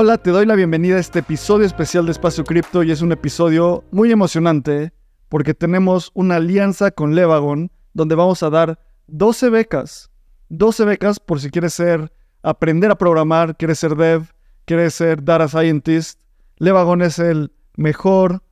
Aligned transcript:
Hola, 0.00 0.16
te 0.16 0.30
doy 0.30 0.46
la 0.46 0.54
bienvenida 0.54 0.94
a 0.94 1.00
este 1.00 1.18
episodio 1.18 1.66
especial 1.66 2.06
de 2.06 2.12
Espacio 2.12 2.44
Cripto 2.44 2.84
y 2.84 2.92
es 2.92 3.02
un 3.02 3.10
episodio 3.10 3.82
muy 3.90 4.12
emocionante 4.12 4.92
porque 5.28 5.54
tenemos 5.54 6.12
una 6.14 6.36
alianza 6.36 6.92
con 6.92 7.16
Levagon 7.16 7.72
donde 7.94 8.14
vamos 8.14 8.44
a 8.44 8.48
dar 8.48 8.78
12 9.08 9.50
becas. 9.50 10.12
12 10.50 10.84
becas 10.84 11.18
por 11.18 11.40
si 11.40 11.50
quieres 11.50 11.74
ser, 11.74 12.12
aprender 12.44 12.92
a 12.92 12.94
programar, 12.96 13.56
quieres 13.56 13.80
ser 13.80 13.96
dev, 13.96 14.32
quieres 14.66 14.94
ser 14.94 15.24
data 15.24 15.48
scientist. 15.48 16.20
Levagon 16.58 17.02
es 17.02 17.18
el 17.18 17.50
mejor 17.74 18.44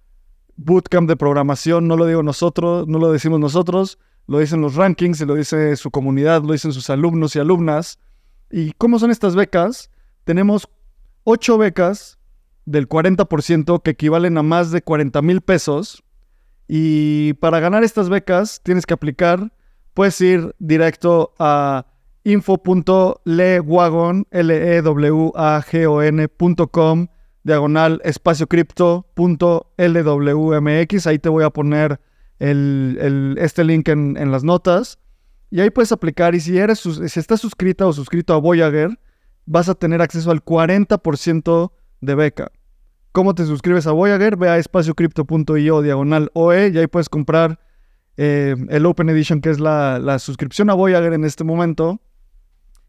bootcamp 0.56 1.08
de 1.08 1.14
programación, 1.14 1.86
no 1.86 1.96
lo 1.96 2.06
digo 2.06 2.24
nosotros, 2.24 2.88
no 2.88 2.98
lo 2.98 3.12
decimos 3.12 3.38
nosotros, 3.38 4.00
lo 4.26 4.40
dicen 4.40 4.62
los 4.62 4.74
rankings, 4.74 5.20
lo 5.20 5.36
dice 5.36 5.76
su 5.76 5.92
comunidad, 5.92 6.42
lo 6.42 6.54
dicen 6.54 6.72
sus 6.72 6.90
alumnos 6.90 7.36
y 7.36 7.38
alumnas. 7.38 8.00
¿Y 8.50 8.72
cómo 8.72 8.98
son 8.98 9.12
estas 9.12 9.36
becas? 9.36 9.92
Tenemos 10.24 10.68
8 11.28 11.58
becas 11.58 12.20
del 12.66 12.88
40% 12.88 13.82
que 13.82 13.90
equivalen 13.90 14.38
a 14.38 14.44
más 14.44 14.70
de 14.70 14.80
40 14.80 15.22
mil 15.22 15.40
pesos. 15.40 16.04
Y 16.68 17.32
para 17.34 17.58
ganar 17.58 17.82
estas 17.82 18.08
becas 18.08 18.60
tienes 18.62 18.86
que 18.86 18.94
aplicar, 18.94 19.52
puedes 19.92 20.20
ir 20.20 20.54
directo 20.60 21.34
a 21.40 21.86
info.lewagon, 22.22 24.28
l 24.30 24.54
e 24.54 24.80
w 24.82 25.32
a 25.34 25.60
g 25.62 25.86
o 25.86 26.00
ncom 26.00 27.08
diagonal 27.42 28.00
espacio 28.04 28.46
cripto.lwmx. 28.46 31.06
Ahí 31.08 31.18
te 31.18 31.28
voy 31.28 31.42
a 31.42 31.50
poner 31.50 32.00
este 32.38 33.64
link 33.64 33.88
en, 33.88 34.16
en, 34.16 34.30
las 34.30 34.44
notas. 34.44 35.00
Y 35.50 35.60
ahí 35.60 35.70
puedes 35.70 35.90
aplicar. 35.90 36.36
Y 36.36 36.40
si, 36.40 36.56
eres, 36.56 36.78
si 36.80 37.18
estás 37.18 37.40
suscrita 37.40 37.84
o 37.84 37.92
suscrito 37.92 38.32
a 38.32 38.38
Voyager, 38.38 38.96
vas 39.46 39.68
a 39.68 39.74
tener 39.74 40.02
acceso 40.02 40.30
al 40.30 40.44
40% 40.44 41.72
de 42.00 42.14
beca. 42.14 42.52
¿Cómo 43.12 43.34
te 43.34 43.46
suscribes 43.46 43.86
a 43.86 43.92
Voyager? 43.92 44.36
Ve 44.36 44.48
a 44.48 44.58
espaciocrypto.io 44.58 45.80
diagonal 45.80 46.30
OE 46.34 46.68
y 46.68 46.78
ahí 46.78 46.86
puedes 46.86 47.08
comprar 47.08 47.58
eh, 48.18 48.54
el 48.68 48.84
Open 48.84 49.08
Edition, 49.08 49.40
que 49.40 49.50
es 49.50 49.58
la, 49.60 49.98
la, 49.98 50.18
suscripción 50.18 50.68
a 50.68 50.74
Voyager 50.74 51.14
en 51.14 51.24
este 51.24 51.44
momento. 51.44 52.00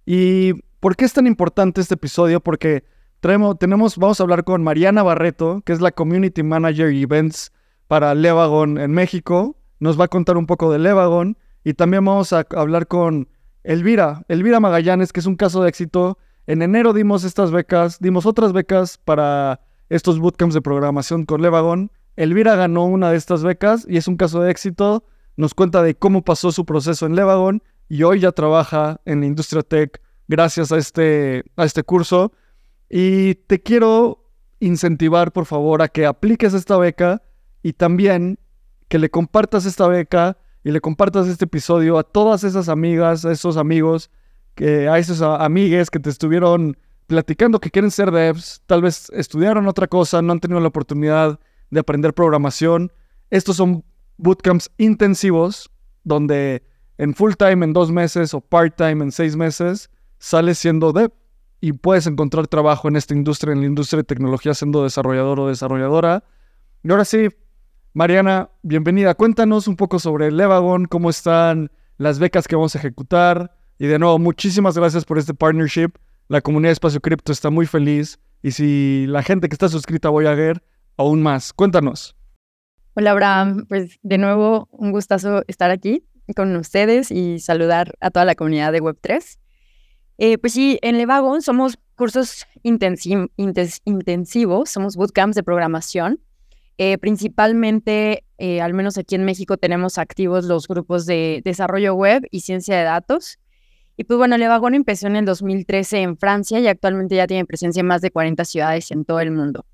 ¿Y 0.05 0.53
por 0.80 0.95
qué 0.95 1.05
es 1.05 1.14
tan 1.14 1.27
importante 1.27 1.80
este 1.80 1.94
episodio? 1.94 2.41
Porque 2.41 2.83
tenemos, 3.21 3.97
vamos 3.97 4.19
a 4.19 4.23
hablar 4.23 4.44
con 4.44 4.64
Mariana 4.64 5.03
Barreto, 5.03 5.61
que 5.66 5.73
es 5.73 5.81
la 5.81 5.92
Community 5.92 6.44
Manager 6.44 6.89
Events 6.89 7.52
para 7.88 8.14
Levagon 8.14 8.77
en 8.77 8.92
México. 8.92 9.58
Nos 9.80 9.99
va 9.99 10.05
a 10.05 10.08
contar 10.08 10.38
un 10.38 10.45
poco 10.45 10.71
de 10.71 10.80
Levagon. 10.80 11.38
Y 11.64 11.73
también 11.73 12.05
vamos 12.05 12.31
a 12.33 12.45
hablar 12.52 12.88
con 12.88 13.27
Elvira, 13.64 14.23
Elvira 14.27 14.59
Magallanes, 14.59 15.11
que 15.11 15.19
es 15.19 15.25
un 15.25 15.36
caso 15.36 15.61
de 15.61 15.69
éxito 15.69 16.17
en 16.48 16.62
enero 16.62 16.94
dimos 16.94 17.26
estas 17.26 17.52
becas, 17.52 18.00
dimos 18.00 18.26
otras 18.26 18.53
becas 18.53 18.98
para 18.98 19.59
estos 19.90 20.17
bootcamps 20.17 20.54
de 20.54 20.62
programación 20.62 21.26
con 21.26 21.42
Levagon. 21.42 21.92
Elvira 22.16 22.56
ganó 22.56 22.86
una 22.86 23.12
de 23.12 23.17
estas 23.17 23.44
becas 23.44 23.86
y 23.88 23.98
es 23.98 24.08
un 24.08 24.16
caso 24.16 24.42
de 24.42 24.50
éxito. 24.50 25.04
Nos 25.36 25.54
cuenta 25.54 25.84
de 25.84 25.95
cómo 25.95 26.23
pasó 26.23 26.54
su 26.54 26.66
proceso 26.66 27.05
en 27.05 27.16
Levagon 27.16 27.61
y 27.89 28.04
hoy 28.04 28.21
ya 28.21 28.32
trabaja 28.32 29.02
en 29.04 29.20
la 29.20 29.26
industria 29.26 29.61
tech 29.61 30.02
gracias 30.30 30.71
a 30.71 30.77
este, 30.77 31.44
a 31.58 31.66
este 31.66 31.83
curso. 31.83 32.32
Y 32.89 33.36
te 33.36 33.61
quiero 33.61 34.32
incentivar, 34.61 35.33
por 35.33 35.45
favor, 35.45 35.82
a 35.82 35.89
que 35.89 36.05
apliques 36.05 36.54
esta 36.54 36.77
beca 36.77 37.21
y 37.61 37.73
también 37.73 38.39
que 38.88 39.00
le 39.00 39.10
compartas 39.10 39.66
esta 39.66 39.88
beca 39.88 40.38
y 40.64 40.71
le 40.71 40.80
compartas 40.80 41.27
este 41.27 41.44
episodio 41.44 41.98
a 41.98 42.04
todas 42.04 42.45
esas 42.45 42.70
amigas, 42.70 43.26
a 43.26 43.33
esos 43.33 43.58
amigos 43.58 44.10
que 44.58 44.90
a 44.90 44.98
esos 44.98 45.22
amigues 45.22 45.92
que 45.92 46.00
te 46.00 46.10
estuvieron 46.10 46.76
platicando 47.06 47.60
que 47.60 47.70
quieren 47.70 47.92
ser 47.92 48.12
devs, 48.12 48.64
tal 48.66 48.82
vez 48.82 49.10
estudiaron 49.12 49.68
otra 49.68 49.88
cosa, 49.88 50.22
no 50.22 50.34
han 50.34 50.40
tenido 50.40 50.60
la 50.60 50.68
oportunidad 50.68 51.40
de 51.70 51.80
aprender 51.80 52.14
programación. 52.16 52.92
Estos 53.30 53.58
son 53.58 53.86
bootcamps 54.18 54.72
intensivos 54.80 55.70
donde 56.04 56.64
en 56.98 57.14
full 57.14 57.34
time 57.38 57.66
en 57.66 57.72
dos 57.72 57.92
meses 57.92 58.34
o 58.34 58.42
part 58.42 58.76
time 58.76 59.04
en 59.04 59.12
seis 59.12 59.36
meses 59.36 59.92
sales 60.18 60.58
siendo 60.58 60.92
dev 60.92 61.12
y 61.62 61.74
puedes 61.74 62.08
encontrar 62.08 62.48
trabajo 62.48 62.88
en 62.88 62.95
esta 62.95 63.14
industria, 63.14 63.54
en 63.54 63.60
la 63.60 63.68
industria 63.68 63.98
de 63.98 64.06
tecnología 64.06 64.56
siendo 64.56 64.84
desarrollador 64.84 65.39
o 65.39 65.48
desarrolladora. 65.48 66.24
Y 66.84 66.89
ahora 66.89 67.06
sí, 67.06 67.30
Mariana, 67.94 68.50
bienvenida. 68.64 69.14
Cuéntanos 69.14 69.68
un 69.68 69.76
poco 69.76 70.00
sobre 70.00 70.32
Levagon, 70.32 70.86
cómo 70.86 71.12
están 71.12 71.72
las 71.98 72.18
becas 72.18 72.48
que 72.48 72.56
vamos 72.56 72.76
a 72.76 72.80
ejecutar, 72.80 73.57
y 73.80 73.88
de 73.88 73.99
nuevo, 73.99 74.20
muchísimas 74.20 74.77
gracias 74.77 75.05
por 75.05 75.17
este 75.17 75.33
partnership. 75.33 75.89
La 76.27 76.42
comunidad 76.42 76.70
de 76.70 76.73
Espacio 76.73 76.99
Cripto 76.99 77.32
está 77.32 77.49
muy 77.49 77.65
feliz. 77.65 78.20
Y 78.42 78.52
si 78.52 79.05
la 79.08 79.23
gente 79.23 79.49
que 79.49 79.55
está 79.55 79.70
suscrita 79.70 80.08
a 80.08 80.11
Voyager, 80.11 80.61
aún 80.98 81.21
más. 81.21 81.54
Cuéntanos. 81.54 82.15
Hola, 82.95 83.11
Abraham. 83.11 83.65
Pues 83.67 83.99
de 84.02 84.17
nuevo, 84.17 84.67
un 84.71 84.92
gustazo 84.92 85.43
estar 85.48 85.71
aquí 85.71 86.04
con 86.36 86.55
ustedes 86.55 87.11
y 87.11 87.39
saludar 87.39 87.93
a 88.02 88.11
toda 88.11 88.26
la 88.26 88.36
comunidad 88.36 88.71
de 88.71 88.82
Web3. 88.82 89.38
Eh, 90.17 90.38
pues 90.39 90.54
sí, 90.54 90.80
en 90.82 90.98
Levagon 90.98 91.42
somos 91.42 91.77
cursos 91.95 92.45
intensivos, 92.64 94.70
somos 94.70 94.95
bootcamps 94.95 95.36
de 95.36 95.44
programación. 95.44 96.20
Eh, 96.80 96.98
principalmente, 96.98 98.23
eh, 98.38 98.61
al 98.61 98.73
menos 98.73 98.98
aquí 98.98 99.15
en 99.15 99.26
México, 99.26 99.58
tenemos 99.58 99.98
activos 99.98 100.45
los 100.45 100.67
grupos 100.67 101.05
de 101.05 101.42
desarrollo 101.44 101.95
web 101.95 102.27
y 102.32 102.42
ciencia 102.42 102.77
de 102.77 102.83
datos. 102.83 103.39
Y 103.97 104.03
pues 104.03 104.19
bueno, 104.19 104.37
Levagon 104.37 104.75
empezó 104.75 105.08
en 105.08 105.15
el 105.15 105.25
2013 105.25 106.02
en 106.03 106.17
Francia 106.17 106.59
y 106.59 106.67
actualmente 106.67 107.15
ya 107.15 107.25
tiene 107.25 107.45
presencia 107.45 107.80
en 107.80 107.87
más 107.87 108.02
de 108.02 108.11
40 108.11 108.45
ciudades 108.45 108.91
en 108.91 109.03
todo 109.03 109.19
el 109.19 109.31
mundo. 109.31 109.65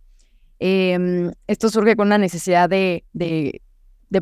Em, 0.60 1.32
esto 1.48 1.70
surge 1.70 1.98
con 1.98 2.08
la 2.08 2.18
necesidad 2.18 2.70
de, 2.70 3.04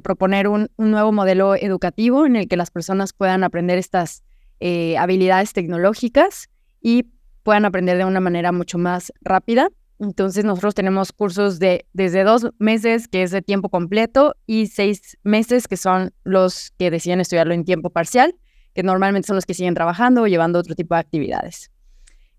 proponer 0.01 0.47
un, 0.47 0.69
nuevo 0.77 1.11
modelo 1.11 1.55
educativo 1.55 2.25
en 2.25 2.35
el 2.35 2.47
que 2.47 2.57
las 2.57 2.71
personas 2.71 3.13
puedan 3.13 3.43
aprender 3.43 3.77
estas 3.77 4.23
eh, 4.59 4.97
habilidades 4.97 5.53
tecnológicas 5.53 6.49
y 6.81 7.03
puedan 7.43 7.65
aprender 7.65 7.97
de 7.97 8.05
una 8.05 8.19
manera 8.19 8.51
mucho 8.51 8.79
más 8.79 9.13
rápida. 9.21 9.69
Entonces 9.99 10.45
nosotros 10.45 10.73
tenemos 10.73 11.11
cursos 11.11 11.59
de 11.59 11.85
desde 11.93 12.23
dos 12.23 12.47
meses, 12.57 13.07
que 13.07 13.21
es 13.21 13.29
de 13.29 13.43
tiempo 13.43 13.69
completo, 13.69 14.35
y 14.47 14.65
seis 14.65 15.19
meses, 15.23 15.67
que 15.67 15.77
son 15.77 16.11
los 16.23 16.71
que 16.79 16.89
deciden 16.89 17.21
estudiarlo 17.21 17.53
en 17.53 17.65
tiempo 17.65 17.91
parcial 17.91 18.33
que 18.73 18.83
normalmente 18.83 19.27
son 19.27 19.35
los 19.35 19.45
que 19.45 19.53
siguen 19.53 19.73
trabajando 19.73 20.23
o 20.23 20.27
llevando 20.27 20.59
otro 20.59 20.75
tipo 20.75 20.95
de 20.95 21.01
actividades. 21.01 21.71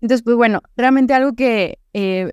Entonces, 0.01 0.23
pues 0.23 0.35
bueno, 0.35 0.61
realmente 0.75 1.13
algo 1.13 1.33
que, 1.33 1.79
eh, 1.93 2.29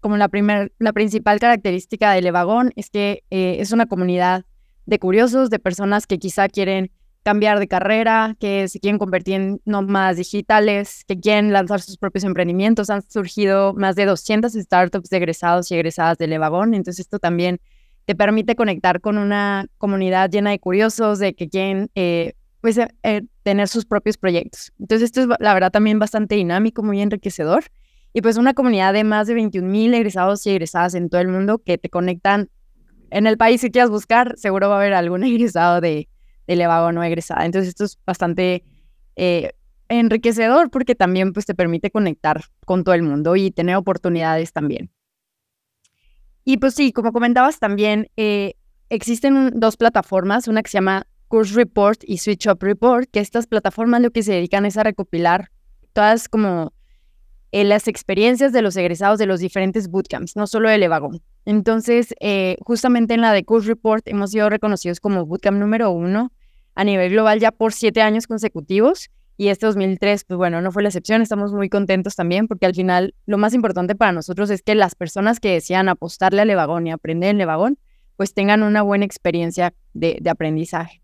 como 0.00 0.16
la, 0.16 0.28
primer, 0.28 0.72
la 0.78 0.92
principal 0.92 1.40
característica 1.40 2.12
de 2.12 2.22
Levagón 2.22 2.72
es 2.76 2.90
que 2.90 3.24
eh, 3.30 3.56
es 3.60 3.72
una 3.72 3.86
comunidad 3.86 4.44
de 4.86 4.98
curiosos, 4.98 5.48
de 5.48 5.58
personas 5.58 6.06
que 6.06 6.18
quizá 6.18 6.48
quieren 6.48 6.90
cambiar 7.22 7.58
de 7.58 7.66
carrera, 7.66 8.36
que 8.38 8.68
se 8.68 8.78
quieren 8.78 8.98
convertir 8.98 9.34
en 9.36 9.60
nómadas 9.64 10.18
digitales, 10.18 11.04
que 11.08 11.18
quieren 11.18 11.54
lanzar 11.54 11.80
sus 11.80 11.96
propios 11.96 12.24
emprendimientos. 12.24 12.90
Han 12.90 13.00
surgido 13.08 13.72
más 13.72 13.96
de 13.96 14.04
200 14.04 14.52
startups 14.52 15.08
de 15.08 15.16
egresados 15.16 15.70
y 15.70 15.74
egresadas 15.74 16.18
de 16.18 16.26
Levagón. 16.26 16.74
Entonces, 16.74 17.06
esto 17.06 17.18
también 17.18 17.60
te 18.04 18.14
permite 18.14 18.54
conectar 18.54 19.00
con 19.00 19.16
una 19.16 19.66
comunidad 19.78 20.30
llena 20.30 20.50
de 20.50 20.58
curiosos, 20.58 21.18
de 21.18 21.34
que 21.34 21.48
quieren 21.48 21.90
eh, 21.94 22.34
pues, 22.60 22.78
eh, 22.78 23.22
tener 23.44 23.68
sus 23.68 23.84
propios 23.84 24.16
proyectos. 24.16 24.72
Entonces, 24.80 25.06
esto 25.06 25.20
es 25.20 25.28
la 25.38 25.54
verdad 25.54 25.70
también 25.70 26.00
bastante 26.00 26.34
dinámico, 26.34 26.82
muy 26.82 27.00
enriquecedor. 27.00 27.64
Y 28.12 28.22
pues 28.22 28.36
una 28.36 28.54
comunidad 28.54 28.92
de 28.92 29.04
más 29.04 29.26
de 29.26 29.34
21 29.34 29.68
mil 29.68 29.92
egresados 29.92 30.46
y 30.46 30.50
egresadas 30.50 30.94
en 30.94 31.10
todo 31.10 31.20
el 31.20 31.28
mundo 31.28 31.58
que 31.58 31.78
te 31.78 31.90
conectan 31.90 32.48
en 33.10 33.26
el 33.26 33.36
país 33.36 33.60
que 33.60 33.70
quieras 33.70 33.90
buscar, 33.90 34.34
seguro 34.36 34.68
va 34.68 34.76
a 34.76 34.78
haber 34.78 34.94
algún 34.94 35.22
egresado 35.24 35.80
de, 35.80 36.08
de 36.46 36.56
Levago 36.56 36.90
no 36.90 37.04
egresada. 37.04 37.44
Entonces, 37.44 37.68
esto 37.68 37.84
es 37.84 37.98
bastante 38.06 38.64
eh, 39.16 39.52
enriquecedor 39.88 40.70
porque 40.70 40.94
también 40.94 41.32
pues, 41.32 41.44
te 41.44 41.54
permite 41.54 41.90
conectar 41.90 42.44
con 42.64 42.82
todo 42.82 42.94
el 42.94 43.02
mundo 43.02 43.36
y 43.36 43.50
tener 43.50 43.76
oportunidades 43.76 44.52
también. 44.52 44.90
Y 46.44 46.58
pues 46.58 46.74
sí, 46.74 46.92
como 46.92 47.12
comentabas 47.12 47.58
también, 47.58 48.08
existen 48.90 49.58
dos 49.58 49.78
plataformas, 49.78 50.46
una 50.46 50.62
que 50.62 50.70
se 50.70 50.76
llama 50.76 51.06
Course 51.28 51.54
Report 51.54 52.00
y 52.04 52.18
Switch 52.18 52.46
Up 52.46 52.58
Report, 52.60 53.08
que 53.10 53.20
estas 53.20 53.46
plataformas 53.46 54.00
lo 54.00 54.10
que 54.10 54.22
se 54.22 54.32
dedican 54.32 54.66
es 54.66 54.76
a 54.76 54.82
recopilar 54.82 55.50
todas 55.92 56.28
como 56.28 56.72
eh, 57.52 57.62
las 57.62 57.86
experiencias 57.86 58.52
de 58.52 58.62
los 58.62 58.76
egresados 58.76 59.16
de 59.18 59.26
los 59.26 59.38
diferentes 59.38 59.88
bootcamps, 59.88 60.34
no 60.34 60.48
solo 60.48 60.68
de 60.68 60.76
Levagón. 60.76 61.22
Entonces, 61.44 62.12
eh, 62.18 62.56
justamente 62.60 63.14
en 63.14 63.20
la 63.20 63.32
de 63.32 63.44
Course 63.44 63.68
Report 63.68 64.06
hemos 64.08 64.32
sido 64.32 64.50
reconocidos 64.50 64.98
como 64.98 65.24
bootcamp 65.24 65.58
número 65.58 65.92
uno 65.92 66.32
a 66.74 66.82
nivel 66.82 67.12
global 67.12 67.38
ya 67.38 67.52
por 67.52 67.72
siete 67.72 68.02
años 68.02 68.26
consecutivos. 68.26 69.08
Y 69.36 69.48
este 69.48 69.66
2003, 69.66 70.24
pues 70.24 70.36
bueno, 70.36 70.60
no 70.62 70.72
fue 70.72 70.82
la 70.82 70.88
excepción. 70.88 71.22
Estamos 71.22 71.52
muy 71.52 71.68
contentos 71.68 72.16
también 72.16 72.48
porque 72.48 72.66
al 72.66 72.74
final 72.74 73.14
lo 73.24 73.38
más 73.38 73.54
importante 73.54 73.94
para 73.94 74.10
nosotros 74.10 74.50
es 74.50 74.62
que 74.62 74.74
las 74.74 74.96
personas 74.96 75.38
que 75.38 75.52
desean 75.52 75.88
apostarle 75.88 76.42
a 76.42 76.44
Levagón 76.44 76.88
y 76.88 76.90
aprender 76.90 77.30
en 77.30 77.38
Levagón, 77.38 77.78
pues 78.16 78.34
tengan 78.34 78.64
una 78.64 78.82
buena 78.82 79.04
experiencia 79.04 79.74
de 79.92 80.28
aprendizaje. 80.28 81.03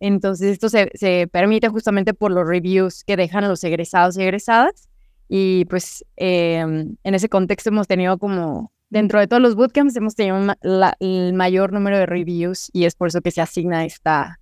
Entonces, 0.00 0.52
esto 0.52 0.68
se, 0.68 1.28
permite 1.30 1.68
justamente 1.68 2.14
por 2.14 2.30
los 2.30 2.46
reviews 2.46 3.04
que 3.04 3.16
dejan 3.16 3.48
los 3.48 3.62
egresados 3.64 4.16
y 4.16 4.22
egresadas. 4.22 4.88
Y 5.28 5.64
pues 5.66 6.04
em, 6.16 6.96
en 7.02 7.14
ese 7.14 7.28
contexto 7.28 7.70
hemos 7.70 7.86
tenido 7.86 8.18
como, 8.18 8.72
dentro 8.88 9.20
de 9.20 9.26
todos 9.26 9.42
los 9.42 9.54
bootcamps, 9.54 9.96
hemos 9.96 10.14
tenido 10.14 10.38
el 11.00 11.34
mayor 11.34 11.72
número 11.72 11.98
de 11.98 12.06
reviews 12.06 12.70
y 12.72 12.84
es 12.84 12.94
por 12.94 13.08
eso 13.08 13.20
que 13.20 13.30
se 13.30 13.40
asigna 13.40 13.84
esta, 13.84 14.40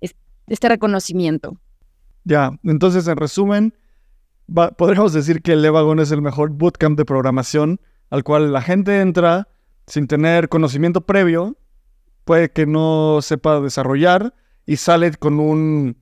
este 0.00 0.68
reconocimiento. 0.68 1.60
Ya, 2.24 2.58
entonces 2.64 3.06
en 3.06 3.16
resumen, 3.16 3.74
podríamos 4.76 5.12
decir 5.12 5.42
que 5.42 5.52
el 5.52 5.64
Evagon 5.64 6.00
es 6.00 6.10
el 6.10 6.22
mejor 6.22 6.50
bootcamp 6.50 6.98
de 6.98 7.04
programación 7.04 7.80
al 8.10 8.24
cual 8.24 8.52
la 8.52 8.62
gente 8.62 9.00
entra 9.00 9.48
sin 9.86 10.06
tener 10.06 10.48
conocimiento 10.48 11.02
previo, 11.02 11.56
puede 12.24 12.50
que 12.50 12.66
no 12.66 13.20
sepa 13.22 13.60
desarrollar 13.60 14.34
y 14.68 14.76
sale 14.76 15.12
con 15.14 15.40
un 15.40 15.96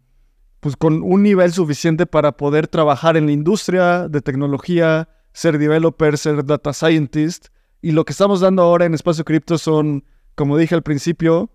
pues 0.58 0.76
con 0.76 1.04
un 1.04 1.22
nivel 1.22 1.52
suficiente 1.52 2.04
para 2.04 2.36
poder 2.36 2.66
trabajar 2.66 3.16
en 3.16 3.26
la 3.26 3.32
industria 3.32 4.08
de 4.08 4.20
tecnología, 4.20 5.08
ser 5.32 5.58
developer, 5.58 6.18
ser 6.18 6.44
data 6.44 6.72
scientist. 6.72 7.46
Y 7.80 7.92
lo 7.92 8.04
que 8.04 8.10
estamos 8.10 8.40
dando 8.40 8.62
ahora 8.62 8.84
en 8.84 8.92
Espacio 8.92 9.24
Cripto 9.24 9.56
son, 9.56 10.04
como 10.34 10.58
dije 10.58 10.74
al 10.74 10.82
principio, 10.82 11.48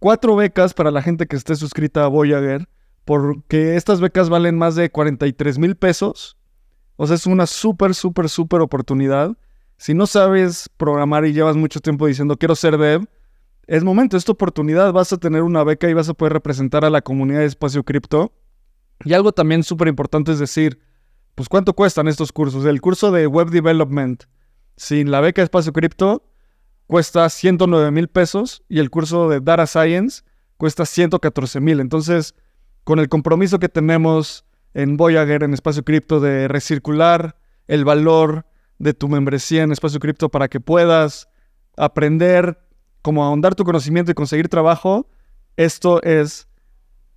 cuatro 0.00 0.34
becas 0.34 0.74
para 0.74 0.90
la 0.90 1.00
gente 1.00 1.28
que 1.28 1.36
esté 1.36 1.54
suscrita 1.54 2.02
a 2.02 2.08
Voyager, 2.08 2.68
porque 3.04 3.76
estas 3.76 4.00
becas 4.00 4.28
valen 4.28 4.58
más 4.58 4.74
de 4.74 4.90
43 4.90 5.58
mil 5.60 5.76
pesos. 5.76 6.36
O 6.96 7.06
sea, 7.06 7.14
es 7.14 7.26
una 7.26 7.46
súper, 7.46 7.94
súper, 7.94 8.28
súper 8.28 8.62
oportunidad. 8.62 9.36
Si 9.76 9.94
no 9.94 10.08
sabes 10.08 10.68
programar 10.76 11.24
y 11.24 11.32
llevas 11.32 11.54
mucho 11.54 11.78
tiempo 11.78 12.08
diciendo 12.08 12.36
quiero 12.36 12.56
ser 12.56 12.78
dev, 12.78 13.06
es 13.68 13.84
momento, 13.84 14.16
es 14.16 14.24
tu 14.24 14.32
oportunidad. 14.32 14.92
Vas 14.94 15.12
a 15.12 15.18
tener 15.18 15.42
una 15.42 15.62
beca 15.62 15.88
y 15.88 15.92
vas 15.92 16.08
a 16.08 16.14
poder 16.14 16.32
representar 16.32 16.86
a 16.86 16.90
la 16.90 17.02
comunidad 17.02 17.40
de 17.40 17.44
Espacio 17.44 17.84
Cripto. 17.84 18.32
Y 19.04 19.12
algo 19.12 19.32
también 19.32 19.62
súper 19.62 19.88
importante 19.88 20.32
es 20.32 20.38
decir, 20.38 20.80
pues 21.34 21.50
cuánto 21.50 21.74
cuestan 21.74 22.08
estos 22.08 22.32
cursos. 22.32 22.64
El 22.64 22.80
curso 22.80 23.12
de 23.12 23.26
Web 23.26 23.50
Development 23.50 24.24
sin 24.76 25.10
la 25.10 25.20
beca 25.20 25.42
de 25.42 25.44
Espacio 25.44 25.74
Cripto 25.74 26.24
cuesta 26.86 27.28
109 27.28 27.90
mil 27.90 28.08
pesos 28.08 28.64
y 28.70 28.78
el 28.78 28.88
curso 28.88 29.28
de 29.28 29.40
Data 29.40 29.66
Science 29.66 30.22
cuesta 30.56 30.86
114 30.86 31.60
mil. 31.60 31.80
Entonces, 31.80 32.34
con 32.84 32.98
el 32.98 33.10
compromiso 33.10 33.58
que 33.58 33.68
tenemos 33.68 34.46
en 34.72 34.96
Voyager, 34.96 35.42
en 35.42 35.52
Espacio 35.52 35.84
Cripto, 35.84 36.20
de 36.20 36.48
recircular 36.48 37.36
el 37.66 37.84
valor 37.84 38.46
de 38.78 38.94
tu 38.94 39.08
membresía 39.08 39.62
en 39.62 39.72
Espacio 39.72 40.00
Cripto 40.00 40.30
para 40.30 40.48
que 40.48 40.58
puedas 40.58 41.28
aprender 41.76 42.67
cómo 43.08 43.24
ahondar 43.24 43.54
tu 43.54 43.64
conocimiento 43.64 44.10
y 44.10 44.14
conseguir 44.14 44.50
trabajo, 44.50 45.06
esto 45.56 46.02
es 46.02 46.46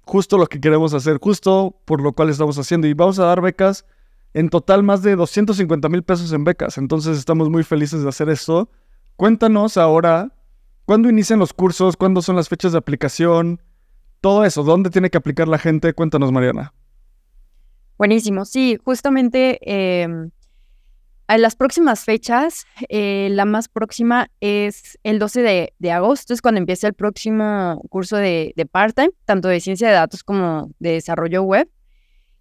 justo 0.05 0.37
lo 0.37 0.47
que 0.47 0.61
queremos 0.61 0.93
hacer, 0.93 1.17
justo 1.21 1.81
por 1.83 2.01
lo 2.01 2.13
cual 2.13 2.29
estamos 2.29 2.57
haciendo. 2.57 2.87
Y 2.87 2.93
vamos 2.93 3.19
a 3.19 3.25
dar 3.25 3.41
becas, 3.41 3.85
en 4.33 4.47
total 4.47 4.83
más 4.83 5.03
de 5.03 5.17
250 5.17 5.89
mil 5.89 6.01
pesos 6.01 6.31
en 6.31 6.45
becas. 6.45 6.77
Entonces 6.77 7.17
estamos 7.17 7.49
muy 7.49 7.65
felices 7.65 8.03
de 8.03 8.07
hacer 8.07 8.29
esto. 8.29 8.69
Cuéntanos 9.17 9.75
ahora, 9.75 10.33
¿cuándo 10.85 11.09
inician 11.09 11.39
los 11.39 11.51
cursos? 11.51 11.97
¿Cuándo 11.97 12.21
son 12.21 12.37
las 12.37 12.47
fechas 12.47 12.71
de 12.71 12.77
aplicación? 12.77 13.61
Todo 14.21 14.45
eso, 14.45 14.63
¿dónde 14.63 14.91
tiene 14.91 15.09
que 15.09 15.17
aplicar 15.17 15.49
la 15.49 15.57
gente? 15.57 15.91
Cuéntanos, 15.91 16.31
Mariana. 16.31 16.73
Buenísimo, 17.97 18.45
sí, 18.45 18.77
justamente 18.81 19.59
em, 20.03 20.31
en 21.35 21.41
las 21.41 21.55
próximas 21.55 22.03
fechas, 22.03 22.65
eh, 22.89 23.29
la 23.31 23.45
más 23.45 23.69
próxima 23.69 24.29
es 24.39 24.99
el 25.03 25.19
12 25.19 25.71
de, 25.77 25.91
agosto, 25.91 26.33
es 26.33 26.41
cuando 26.41 26.59
empieza 26.59 26.87
el 26.87 26.93
próximo 26.93 27.81
curso 27.89 28.17
de, 28.17 28.53
part-time, 28.71 29.11
tanto 29.25 29.47
de 29.47 29.59
ciencia 29.59 29.87
de 29.87 29.93
datos 29.93 30.23
como 30.23 30.71
de 30.79 30.93
desarrollo 30.93 31.43
web. 31.43 31.69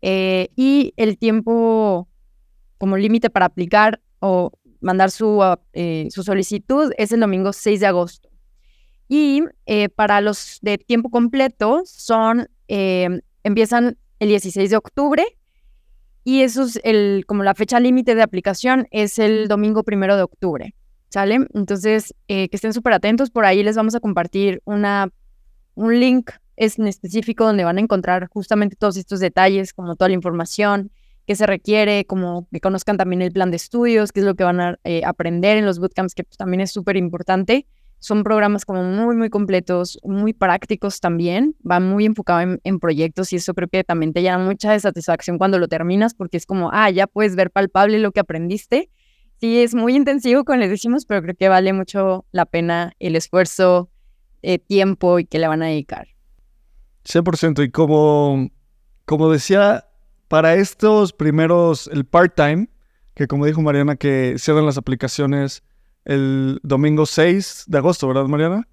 Eh, 0.02 0.48
y 0.56 0.92
el 0.96 1.18
tiempo 1.18 2.08
como 2.78 2.96
límite 2.96 3.30
para 3.30 3.46
aplicar 3.46 4.00
o 4.18 4.50
mandar 4.80 5.10
su, 5.10 5.40
eh, 5.72 6.08
su 6.10 6.22
solicitud 6.22 6.92
es 6.96 7.12
el 7.12 7.20
domingo 7.20 7.52
6 7.52 7.80
de 7.80 7.86
agosto. 7.86 8.28
Y 9.08 9.42
para 9.96 10.20
los 10.20 10.58
de 10.62 10.78
tiempo 10.78 11.10
completo 11.10 11.82
son, 11.84 12.48
em, 12.68 13.20
empiezan 13.42 13.98
el 14.20 14.28
16 14.28 14.70
de 14.70 14.76
octubre 14.76 15.24
y 16.30 16.42
eso 16.42 16.62
es 16.62 16.78
el, 16.84 17.24
como 17.26 17.42
la 17.42 17.56
fecha 17.56 17.80
límite 17.80 18.14
de 18.14 18.22
aplicación 18.22 18.86
es 18.92 19.18
el 19.18 19.48
domingo 19.48 19.82
primero 19.82 20.14
de 20.14 20.22
octubre, 20.22 20.76
¿sale? 21.08 21.44
Entonces, 21.54 22.14
eh, 22.28 22.48
que 22.48 22.54
estén 22.54 22.72
súper 22.72 22.92
atentos, 22.92 23.30
por 23.30 23.44
ahí 23.44 23.64
les 23.64 23.74
vamos 23.74 23.96
a 23.96 24.00
compartir 24.00 24.62
una, 24.64 25.08
un 25.74 25.98
link 25.98 26.30
es 26.54 26.78
en 26.78 26.86
específico 26.86 27.44
donde 27.44 27.64
van 27.64 27.78
a 27.78 27.80
encontrar 27.80 28.28
justamente 28.28 28.76
todos 28.76 28.96
estos 28.96 29.18
detalles, 29.18 29.72
como 29.72 29.96
toda 29.96 30.08
la 30.08 30.14
información, 30.14 30.92
qué 31.26 31.34
se 31.34 31.46
requiere, 31.46 32.04
como 32.04 32.46
que 32.52 32.60
conozcan 32.60 32.96
también 32.96 33.22
el 33.22 33.32
plan 33.32 33.50
de 33.50 33.56
estudios, 33.56 34.12
qué 34.12 34.20
es 34.20 34.26
lo 34.26 34.36
que 34.36 34.44
van 34.44 34.60
a 34.60 34.78
eh, 34.84 35.02
aprender 35.04 35.56
en 35.56 35.66
los 35.66 35.80
bootcamps, 35.80 36.14
que 36.14 36.22
pues, 36.22 36.36
también 36.36 36.60
es 36.60 36.70
súper 36.70 36.96
importante. 36.96 37.66
Son 38.00 38.24
programas 38.24 38.64
como 38.64 38.82
muy, 38.82 39.14
muy 39.14 39.28
completos, 39.30 39.98
muy 40.02 40.32
prácticos 40.32 41.00
también, 41.00 41.54
van 41.60 41.88
muy 41.88 42.06
enfocados 42.06 42.58
en, 42.64 42.80
proyectos 42.80 43.32
y 43.32 43.36
eso 43.36 43.54
creo 43.54 43.68
que 43.68 43.84
también 43.84 44.12
te 44.12 44.22
llama 44.22 44.46
mucha 44.46 44.78
satisfacción 44.80 45.36
cuando 45.38 45.58
lo 45.58 45.68
terminas 45.68 46.14
porque 46.14 46.38
es 46.38 46.46
como, 46.46 46.70
ah, 46.72 46.90
ya 46.90 47.06
puedes 47.06 47.36
ver 47.36 47.50
palpable 47.50 47.98
lo 47.98 48.10
que 48.10 48.20
aprendiste. 48.20 48.90
Sí, 49.38 49.62
es 49.62 49.74
muy 49.74 49.94
intensivo, 49.94 50.44
como 50.44 50.58
les 50.58 50.70
decimos, 50.70 51.04
pero 51.04 51.22
creo 51.22 51.34
que 51.34 51.48
vale 51.48 51.72
mucho 51.72 52.24
la 52.32 52.46
pena 52.46 52.94
el 52.98 53.16
esfuerzo, 53.16 53.90
eh, 54.42 54.58
tiempo 54.58 55.18
y 55.18 55.26
que 55.26 55.38
le 55.38 55.48
van 55.48 55.62
a 55.62 55.66
dedicar. 55.66 56.08
100%. 57.04 57.62
Y 57.62 57.70
como, 57.70 58.50
como 59.04 59.30
decía 59.30 59.86
para 60.28 60.54
estos 60.54 61.12
primeros, 61.12 61.88
el 61.92 62.06
part-time, 62.06 62.68
que 63.14 63.26
como 63.26 63.44
dijo 63.44 63.60
Mariana, 63.60 63.96
que 63.96 64.36
cierran 64.38 64.64
las 64.64 64.78
aplicaciones 64.78 65.62
el 66.04 66.60
domingo 66.62 67.06
6 67.06 67.64
de 67.66 67.78
agosto, 67.78 68.08
¿verdad, 68.08 68.26
Mariana? 68.26 68.66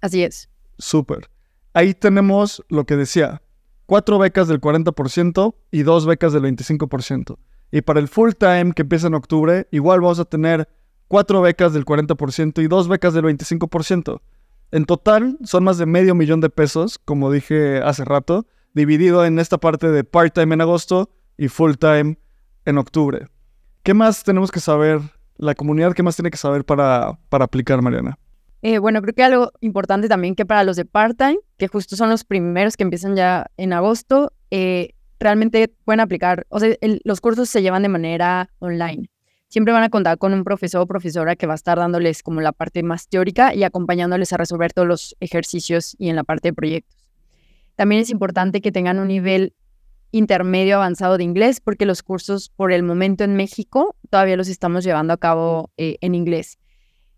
Así 0.00 0.22
es. 0.22 0.48
Súper. 0.78 1.30
Ahí 1.72 1.94
tenemos 1.94 2.62
lo 2.68 2.84
que 2.84 2.96
decía, 2.96 3.42
cuatro 3.86 4.18
becas 4.18 4.48
del 4.48 4.60
40% 4.60 5.54
y 5.70 5.82
dos 5.82 6.06
becas 6.06 6.32
del 6.32 6.42
25%. 6.42 7.38
Y 7.72 7.82
para 7.82 8.00
el 8.00 8.08
full 8.08 8.32
time 8.38 8.72
que 8.72 8.82
empieza 8.82 9.08
en 9.08 9.14
octubre, 9.14 9.66
igual 9.70 10.00
vamos 10.00 10.20
a 10.20 10.24
tener 10.24 10.68
cuatro 11.08 11.40
becas 11.40 11.72
del 11.72 11.84
40% 11.84 12.62
y 12.62 12.68
dos 12.68 12.88
becas 12.88 13.14
del 13.14 13.24
25%. 13.24 14.20
En 14.70 14.84
total 14.84 15.38
son 15.44 15.64
más 15.64 15.78
de 15.78 15.86
medio 15.86 16.14
millón 16.14 16.40
de 16.40 16.50
pesos, 16.50 16.98
como 16.98 17.30
dije 17.30 17.78
hace 17.78 18.04
rato, 18.04 18.46
dividido 18.74 19.24
en 19.24 19.38
esta 19.38 19.58
parte 19.58 19.90
de 19.90 20.04
part-time 20.04 20.54
en 20.54 20.60
agosto 20.60 21.10
y 21.36 21.48
full-time 21.48 22.18
en 22.64 22.78
octubre. 22.78 23.28
¿Qué 23.82 23.94
más 23.94 24.24
tenemos 24.24 24.50
que 24.50 24.60
saber? 24.60 25.00
La 25.36 25.54
comunidad, 25.54 25.92
¿qué 25.92 26.02
más 26.02 26.16
tiene 26.16 26.30
que 26.30 26.36
saber 26.36 26.64
para, 26.64 27.18
para 27.28 27.44
aplicar, 27.44 27.82
Mariana? 27.82 28.18
Eh, 28.62 28.78
bueno, 28.78 29.02
creo 29.02 29.14
que 29.14 29.22
algo 29.22 29.52
importante 29.60 30.08
también 30.08 30.34
que 30.34 30.46
para 30.46 30.64
los 30.64 30.76
de 30.76 30.84
part-time, 30.84 31.38
que 31.58 31.68
justo 31.68 31.96
son 31.96 32.08
los 32.08 32.24
primeros 32.24 32.76
que 32.76 32.82
empiezan 32.82 33.14
ya 33.14 33.46
en 33.56 33.72
agosto, 33.72 34.32
eh, 34.50 34.94
realmente 35.20 35.68
pueden 35.84 36.00
aplicar, 36.00 36.46
o 36.48 36.60
sea, 36.60 36.74
los 37.04 37.20
cursos 37.20 37.48
se 37.48 37.62
llevan 37.62 37.82
de 37.82 37.88
manera 37.88 38.48
online. 38.60 39.10
Siempre 39.48 39.72
van 39.72 39.82
a 39.82 39.90
contar 39.90 40.18
con 40.18 40.32
un 40.32 40.44
profesor 40.44 40.80
o 40.80 40.86
profesora 40.86 41.36
que 41.36 41.46
va 41.46 41.52
a 41.52 41.56
estar 41.56 41.78
dándoles 41.78 42.22
como 42.22 42.40
la 42.40 42.52
parte 42.52 42.82
más 42.82 43.08
teórica 43.08 43.54
y 43.54 43.64
acompañándoles 43.64 44.32
a 44.32 44.36
resolver 44.36 44.72
todos 44.72 44.88
los 44.88 45.16
ejercicios 45.20 45.94
y 45.98 46.08
en 46.08 46.16
la 46.16 46.24
parte 46.24 46.48
de 46.48 46.54
proyectos. 46.54 46.96
También 47.76 48.00
es 48.02 48.10
importante 48.10 48.60
que 48.60 48.72
tengan 48.72 48.98
un 48.98 49.08
nivel 49.08 49.52
intermedio 50.14 50.76
avanzado 50.76 51.18
de 51.18 51.24
inglés, 51.24 51.60
porque 51.60 51.86
los 51.86 52.02
cursos 52.02 52.48
por 52.48 52.72
el 52.72 52.82
momento 52.82 53.24
en 53.24 53.34
México 53.34 53.96
todavía 54.10 54.36
los 54.36 54.48
estamos 54.48 54.84
llevando 54.84 55.12
a 55.12 55.16
cabo 55.16 55.70
eh, 55.76 55.96
en 56.00 56.14
inglés. 56.14 56.58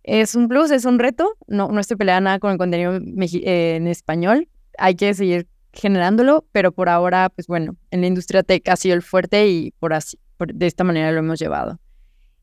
Es 0.02 0.34
un 0.34 0.48
plus, 0.48 0.70
es 0.70 0.84
un 0.84 0.98
reto. 0.98 1.34
No, 1.46 1.68
no 1.68 1.80
estoy 1.80 1.96
nada 1.98 2.38
con 2.38 2.52
el 2.52 2.58
contenido 2.58 2.94
eh, 2.94 3.76
en 3.76 3.86
español. 3.86 4.48
Hay 4.78 4.94
que 4.94 5.12
seguir 5.12 5.46
generándolo, 5.72 6.46
pero 6.52 6.72
por 6.72 6.88
ahora, 6.88 7.28
pues 7.28 7.46
bueno, 7.48 7.76
en 7.90 8.00
la 8.00 8.06
industria 8.06 8.42
tech 8.42 8.66
ha 8.68 8.76
sido 8.76 8.94
el 8.94 9.02
fuerte 9.02 9.46
y 9.46 9.72
por 9.78 9.92
así, 9.92 10.18
de 10.38 10.66
esta 10.66 10.84
manera 10.84 11.12
lo 11.12 11.18
hemos 11.18 11.38
llevado. 11.38 11.78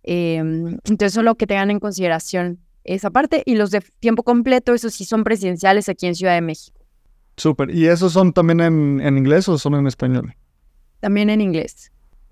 Em, 0.03 0.77
entonces, 0.83 1.13
solo 1.13 1.35
que 1.35 1.47
tengan 1.47 1.71
en 1.71 1.79
consideración 1.79 2.59
esa 2.83 3.09
parte 3.09 3.41
y 3.45 3.55
los 3.55 3.71
de 3.71 3.81
tiempo 3.99 4.21
completo, 4.21 4.73
esos 4.73 4.93
sí 4.93 5.05
son 5.05 5.23
presidenciales 5.23 5.89
aquí 5.89 6.05
en 6.05 6.15
Ciudad 6.15 6.35
de 6.35 6.41
México. 6.41 6.83
Súper. 7.37 7.71
¿Y 7.71 7.87
esos 7.87 8.13
son 8.13 8.33
también 8.33 8.61
en, 8.61 9.17
inglés 9.17 9.49
o 9.49 9.57
son 9.57 9.75
en 9.75 9.87
español? 9.87 10.35
También 11.03 11.29
en 11.29 11.41
inglés. 11.41 11.91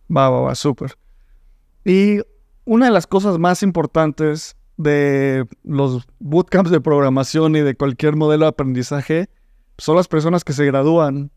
Va, 0.10 0.30
va, 0.30 0.40
va, 0.40 0.56
súper. 0.56 0.98
Y 1.84 2.20
una 2.64 2.86
de 2.86 2.94
las 2.94 3.06
cosas 3.06 3.38
más 3.38 3.64
importantes 3.64 4.56
de 4.78 5.46
los 5.66 6.08
bootcamps 6.20 6.72
de 6.72 6.80
programación 6.80 7.58
y 7.58 7.60
de 7.60 7.76
cualquier 7.76 8.16
modelo 8.16 8.46
de 8.46 8.50
aprendizaje 8.52 9.30
son 9.78 9.98
las 9.98 10.08
personas 10.08 10.46
que 10.46 10.54
se 10.54 10.66
gradúan 10.66 11.32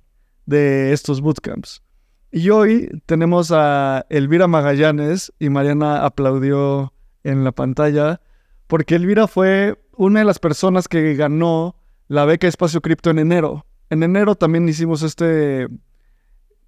de 0.47 0.93
estos 0.93 1.21
bootcamps. 1.21 1.83
Y 2.31 2.50
hoy 2.50 2.88
tenemos 3.07 3.50
a 3.50 4.07
Elvira 4.11 4.47
Magallanes 4.47 5.33
y 5.41 5.49
Mariana 5.49 6.05
aplaudió 6.05 6.93
en 7.25 7.43
la 7.43 7.50
pantalla 7.50 8.21
porque 8.69 8.95
Elvira 8.95 9.26
fue 9.26 9.76
una 9.97 10.21
de 10.21 10.25
las 10.25 10.38
personas 10.38 10.87
que 10.87 11.17
ganó 11.17 11.75
la 12.07 12.26
beca 12.26 12.47
Espacio 12.47 12.81
Cripto 12.81 13.11
en 13.11 13.19
enero. 13.19 13.67
En 13.91 14.05
enero 14.05 14.37
también 14.37 14.69
hicimos 14.69 15.03
este, 15.03 15.67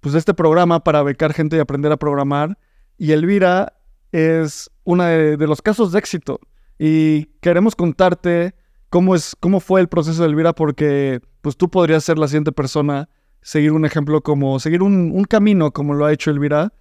pues 0.07 0.15
este 0.15 0.33
programa 0.33 0.85
para 0.85 1.03
becar 1.03 1.33
gente 1.33 1.57
y 1.57 1.59
aprender 1.59 1.91
a 1.91 1.97
programar. 1.97 2.57
y 2.97 3.11
Elvira 3.11 3.73
es 4.13 4.71
uno 4.85 5.03
de, 5.03 5.35
los 5.45 5.61
casos 5.61 5.91
de 5.91 5.99
éxito. 5.99 6.39
Y 6.79 7.25
queremos 7.41 7.75
contarte 7.75 8.55
cómo, 8.89 9.15
es, 9.15 9.35
cómo 9.37 9.59
fue 9.59 9.81
el 9.81 9.89
proceso 9.89 10.21
de 10.21 10.29
Elvira 10.29 10.53
porque 10.53 11.19
pues 11.41 11.57
tú 11.57 11.69
podrías 11.69 12.05
ser 12.05 12.17
la 12.17 12.29
siguiente 12.29 12.53
persona, 12.53 13.09
seguir 13.41 13.73
un 13.73 13.83
ejemplo 13.83 14.21
como, 14.21 14.61
seguir 14.61 14.81
un, 14.81 15.25
camino 15.25 15.71
como 15.71 15.93
lo 15.93 16.05
ha 16.05 16.13
hecho 16.13 16.31
Elvira. 16.31 16.71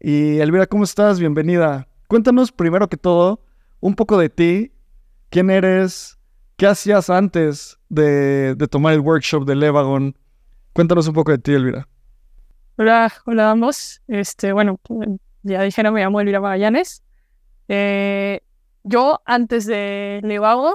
Y 0.00 0.38
Elvira, 0.38 0.66
¿cómo 0.66 0.82
estás? 0.82 1.20
Bienvenida. 1.20 1.86
Cuéntanos 2.08 2.50
primero 2.50 2.88
que 2.88 2.96
todo 2.96 3.44
un 3.78 3.94
poco 3.94 4.18
de 4.18 4.28
ti, 4.28 4.72
quién 5.30 5.50
eres, 5.50 6.18
qué 6.56 6.66
hacías 6.66 7.10
antes 7.10 7.78
de, 7.88 8.56
tomar 8.68 8.94
el 8.94 9.00
workshop 9.00 9.44
de 9.46 9.54
Levagon. 9.54 10.16
Cuéntanos 10.72 11.06
un 11.06 11.14
poco 11.14 11.30
de 11.30 11.38
ti, 11.38 11.52
Elvira. 11.52 11.86
Hola, 12.76 13.12
hola 13.26 13.50
ambos. 13.50 14.02
Este, 14.08 14.52
bueno, 14.52 14.80
ya 15.42 15.62
dijeron, 15.62 15.94
me 15.94 16.00
llamo 16.00 16.20
Elvira 16.20 16.40
Magallanes. 16.40 17.02
Eh, 17.68 18.40
yo 18.82 19.20
antes 19.24 19.66
de 19.66 20.20
Levagon 20.22 20.74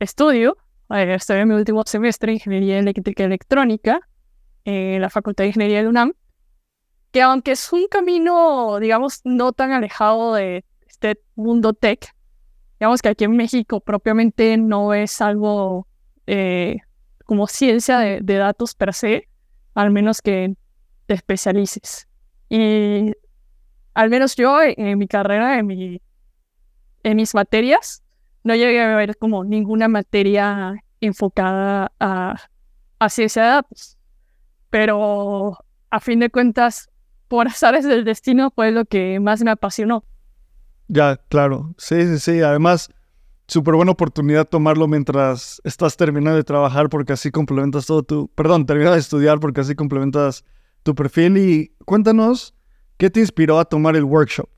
estudio, 0.00 0.56
estoy 0.88 1.40
en 1.40 1.48
mi 1.48 1.54
último 1.54 1.82
semestre 1.86 2.30
de 2.30 2.34
Ingeniería 2.34 2.78
Eléctrica 2.78 3.22
Electrónica 3.22 4.00
en 4.64 5.00
la 5.00 5.10
Facultad 5.10 5.44
de 5.44 5.48
Ingeniería 5.48 5.82
de 5.82 5.88
UNAM, 5.88 6.14
que 7.12 7.22
aunque 7.22 7.52
es 7.52 7.72
un 7.72 7.86
camino, 7.86 8.78
digamos, 8.80 9.20
no 9.24 9.52
tan 9.52 9.72
alejado 9.72 10.34
de 10.34 10.64
este 10.88 11.20
mundo 11.34 11.74
tech, 11.74 12.14
digamos 12.78 13.02
que 13.02 13.10
aquí 13.10 13.24
en 13.24 13.36
México 13.36 13.80
propiamente 13.80 14.56
no 14.56 14.94
es 14.94 15.20
algo 15.20 15.86
eh, 16.26 16.78
como 17.26 17.46
ciencia 17.46 17.98
de, 17.98 18.20
datos 18.22 18.74
per 18.74 18.94
se, 18.94 19.28
al 19.74 19.90
menos 19.90 20.22
que 20.22 20.54
te 21.06 21.14
especialices. 21.14 22.08
Y 22.48 23.12
al 23.94 24.10
menos 24.10 24.36
yo 24.36 24.58
en, 24.62 24.98
mi 24.98 25.06
carrera, 25.06 25.58
en, 25.58 25.66
mi, 25.66 26.00
en 27.02 27.16
mis 27.16 27.34
materias, 27.34 28.02
no 28.42 28.54
llegué 28.54 28.80
a 28.82 28.96
ver 28.96 29.16
como 29.16 29.44
ninguna 29.44 29.88
materia 29.88 30.74
enfocada 31.00 31.92
a, 32.00 32.36
a 32.98 33.08
ciencia 33.08 33.42
de 33.42 33.48
datos. 33.48 33.98
Pero 34.70 35.58
a 35.90 36.00
fin 36.00 36.20
de 36.20 36.30
cuentas, 36.30 36.88
por 37.28 37.46
azares 37.46 37.84
del 37.84 38.04
destino 38.04 38.50
fue 38.50 38.70
lo 38.70 38.84
que 38.84 39.20
más 39.20 39.42
me 39.42 39.50
apasionó. 39.50 40.04
Ya, 40.88 41.16
claro. 41.28 41.74
Sí, 41.78 42.02
sí, 42.06 42.18
sí. 42.18 42.42
Además, 42.42 42.90
súper 43.50 43.74
buena 43.74 43.90
oportunidad 43.90 44.48
tomarlo 44.48 44.86
mientras 44.86 45.60
estás 45.64 45.96
terminando 45.96 46.36
de 46.36 46.44
trabajar 46.44 46.88
porque 46.88 47.12
así 47.12 47.30
complementas 47.30 47.86
todo 47.86 48.02
tu... 48.04 48.28
Perdón, 48.28 48.64
terminas 48.64 48.94
de 48.94 49.00
estudiar 49.00 49.40
porque 49.40 49.60
así 49.60 49.74
complementas 49.74 50.44
tu 50.84 50.94
perfil. 50.94 51.36
Y 51.36 51.72
cuéntanos, 51.84 52.54
¿qué 52.96 53.10
te 53.10 53.20
inspiró 53.20 53.58
a 53.58 53.64
tomar 53.64 53.96
el 53.96 54.04
workshop? 54.04 54.48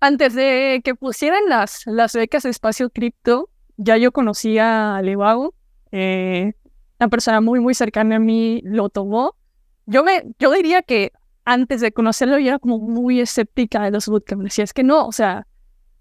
Antes 0.00 0.34
de 0.34 0.80
que 0.82 0.94
pusieran 0.94 1.42
las, 1.48 1.82
las 1.86 2.14
becas 2.14 2.44
de 2.44 2.50
espacio 2.50 2.88
cripto, 2.88 3.50
ya 3.76 3.98
yo 3.98 4.10
conocía 4.10 4.96
a 4.96 5.02
Levago. 5.02 5.54
Eh, 5.92 6.54
una 6.98 7.08
persona 7.08 7.42
muy, 7.42 7.60
muy 7.60 7.74
cercana 7.74 8.16
a 8.16 8.20
mí 8.20 8.62
lo 8.64 8.88
tomó. 8.88 9.36
Yo, 9.84 10.02
me, 10.02 10.34
yo 10.38 10.50
diría 10.52 10.80
que 10.80 11.12
antes 11.44 11.82
de 11.82 11.92
conocerlo 11.92 12.38
yo 12.38 12.48
era 12.48 12.58
como 12.58 12.78
muy 12.78 13.20
escéptica 13.20 13.82
de 13.82 13.90
los 13.90 14.08
bootcamps. 14.08 14.44
Decía, 14.44 14.64
es 14.64 14.72
que 14.72 14.82
no, 14.82 15.06
o 15.06 15.12
sea, 15.12 15.46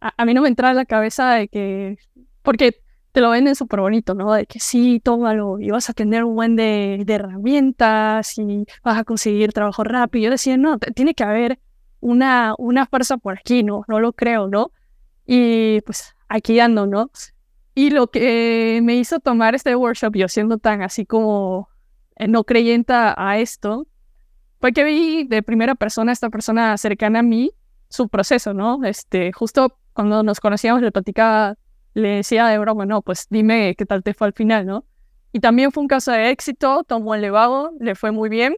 a, 0.01 0.25
mí 0.25 0.33
no 0.33 0.41
me 0.41 0.47
entra 0.47 0.69
en 0.69 0.77
la 0.77 0.85
cabeza 0.85 1.31
de 1.31 1.47
que, 1.47 1.97
porque 2.49 2.81
te 3.11 3.21
lo 3.21 3.29
venden 3.29 3.53
súper 3.53 3.79
bonito, 3.79 4.15
¿no? 4.15 4.33
De 4.33 4.47
que 4.47 4.59
sí, 4.59 4.99
tómalo 4.99 5.59
y 5.59 5.69
vas 5.69 5.87
a 5.91 5.93
tener 5.93 6.23
un 6.23 6.33
buen 6.33 6.55
de, 6.55 7.05
herramientas 7.07 8.39
y 8.39 8.65
vas 8.83 8.97
a 8.97 9.03
conseguir 9.03 9.53
trabajo 9.53 9.83
rápido. 9.83 10.23
Yo 10.23 10.31
decía, 10.31 10.57
no, 10.57 10.79
tiene 10.79 11.13
que 11.13 11.23
haber 11.23 11.59
una, 11.99 12.55
una 12.57 12.87
fuerza 12.87 13.17
por 13.17 13.37
aquí, 13.37 13.61
¿no? 13.61 13.83
No 13.87 13.99
lo 13.99 14.13
creo, 14.13 14.47
¿no? 14.47 14.71
Y 15.27 15.81
pues 15.81 16.15
aquí 16.27 16.59
ando, 16.59 16.87
¿no? 16.87 17.11
Y 17.75 17.91
lo 17.91 18.07
que 18.07 18.79
me 18.81 18.95
hizo 18.95 19.19
tomar 19.19 19.53
este 19.53 19.75
workshop, 19.75 20.15
yo 20.15 20.27
siendo 20.27 20.57
tan 20.57 20.81
así 20.81 21.05
como 21.05 21.69
eh, 22.15 22.27
no 22.27 22.45
creyenta 22.45 23.13
a 23.15 23.37
esto, 23.37 23.85
fue 24.59 24.73
que 24.73 24.83
vi 24.83 25.23
de 25.25 25.43
primera 25.43 25.75
persona 25.75 26.11
a 26.11 26.13
esta 26.13 26.31
persona 26.31 26.75
cercana 26.79 27.19
a 27.19 27.21
mí 27.21 27.51
su 27.89 28.09
proceso, 28.09 28.55
¿no? 28.55 28.83
Este, 28.85 29.33
justo 29.33 29.77
cuando 29.93 30.23
nos 30.23 30.39
conocíamos 30.39 30.81
le 30.81 30.91
platicaba, 30.91 31.55
le 31.93 32.09
decía 32.09 32.47
de 32.47 32.57
broma, 32.57 32.85
no, 32.85 33.01
pues 33.01 33.27
dime 33.29 33.75
qué 33.75 33.85
tal 33.85 34.03
te 34.03 34.13
fue 34.13 34.27
al 34.27 34.33
final, 34.33 34.65
¿no? 34.65 34.85
Y 35.31 35.39
también 35.39 35.71
fue 35.71 35.81
un 35.81 35.87
caso 35.87 36.11
de 36.11 36.29
éxito, 36.31 36.83
tomó 36.83 37.15
el 37.15 37.21
Levago, 37.21 37.71
le 37.79 37.95
fue 37.95 38.11
muy 38.11 38.29
bien. 38.29 38.57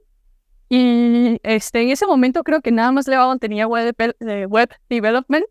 Y 0.69 1.39
este, 1.43 1.81
en 1.81 1.89
ese 1.89 2.07
momento 2.07 2.43
creo 2.43 2.61
que 2.61 2.71
nada 2.71 2.91
más 2.93 3.07
Levago 3.07 3.37
tenía 3.37 3.67
web, 3.67 3.93
de, 4.19 4.45
web 4.45 4.69
development, 4.89 5.45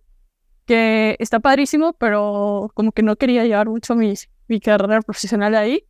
que 0.64 1.16
está 1.18 1.40
padrísimo, 1.40 1.92
pero 1.94 2.70
como 2.75 2.92
que 2.92 3.02
no 3.02 3.16
quería 3.16 3.44
llevar 3.44 3.68
mucho 3.68 3.94
mi, 3.94 4.14
mi 4.49 4.60
carrera 4.60 5.02
profesional 5.02 5.54
ahí. 5.54 5.84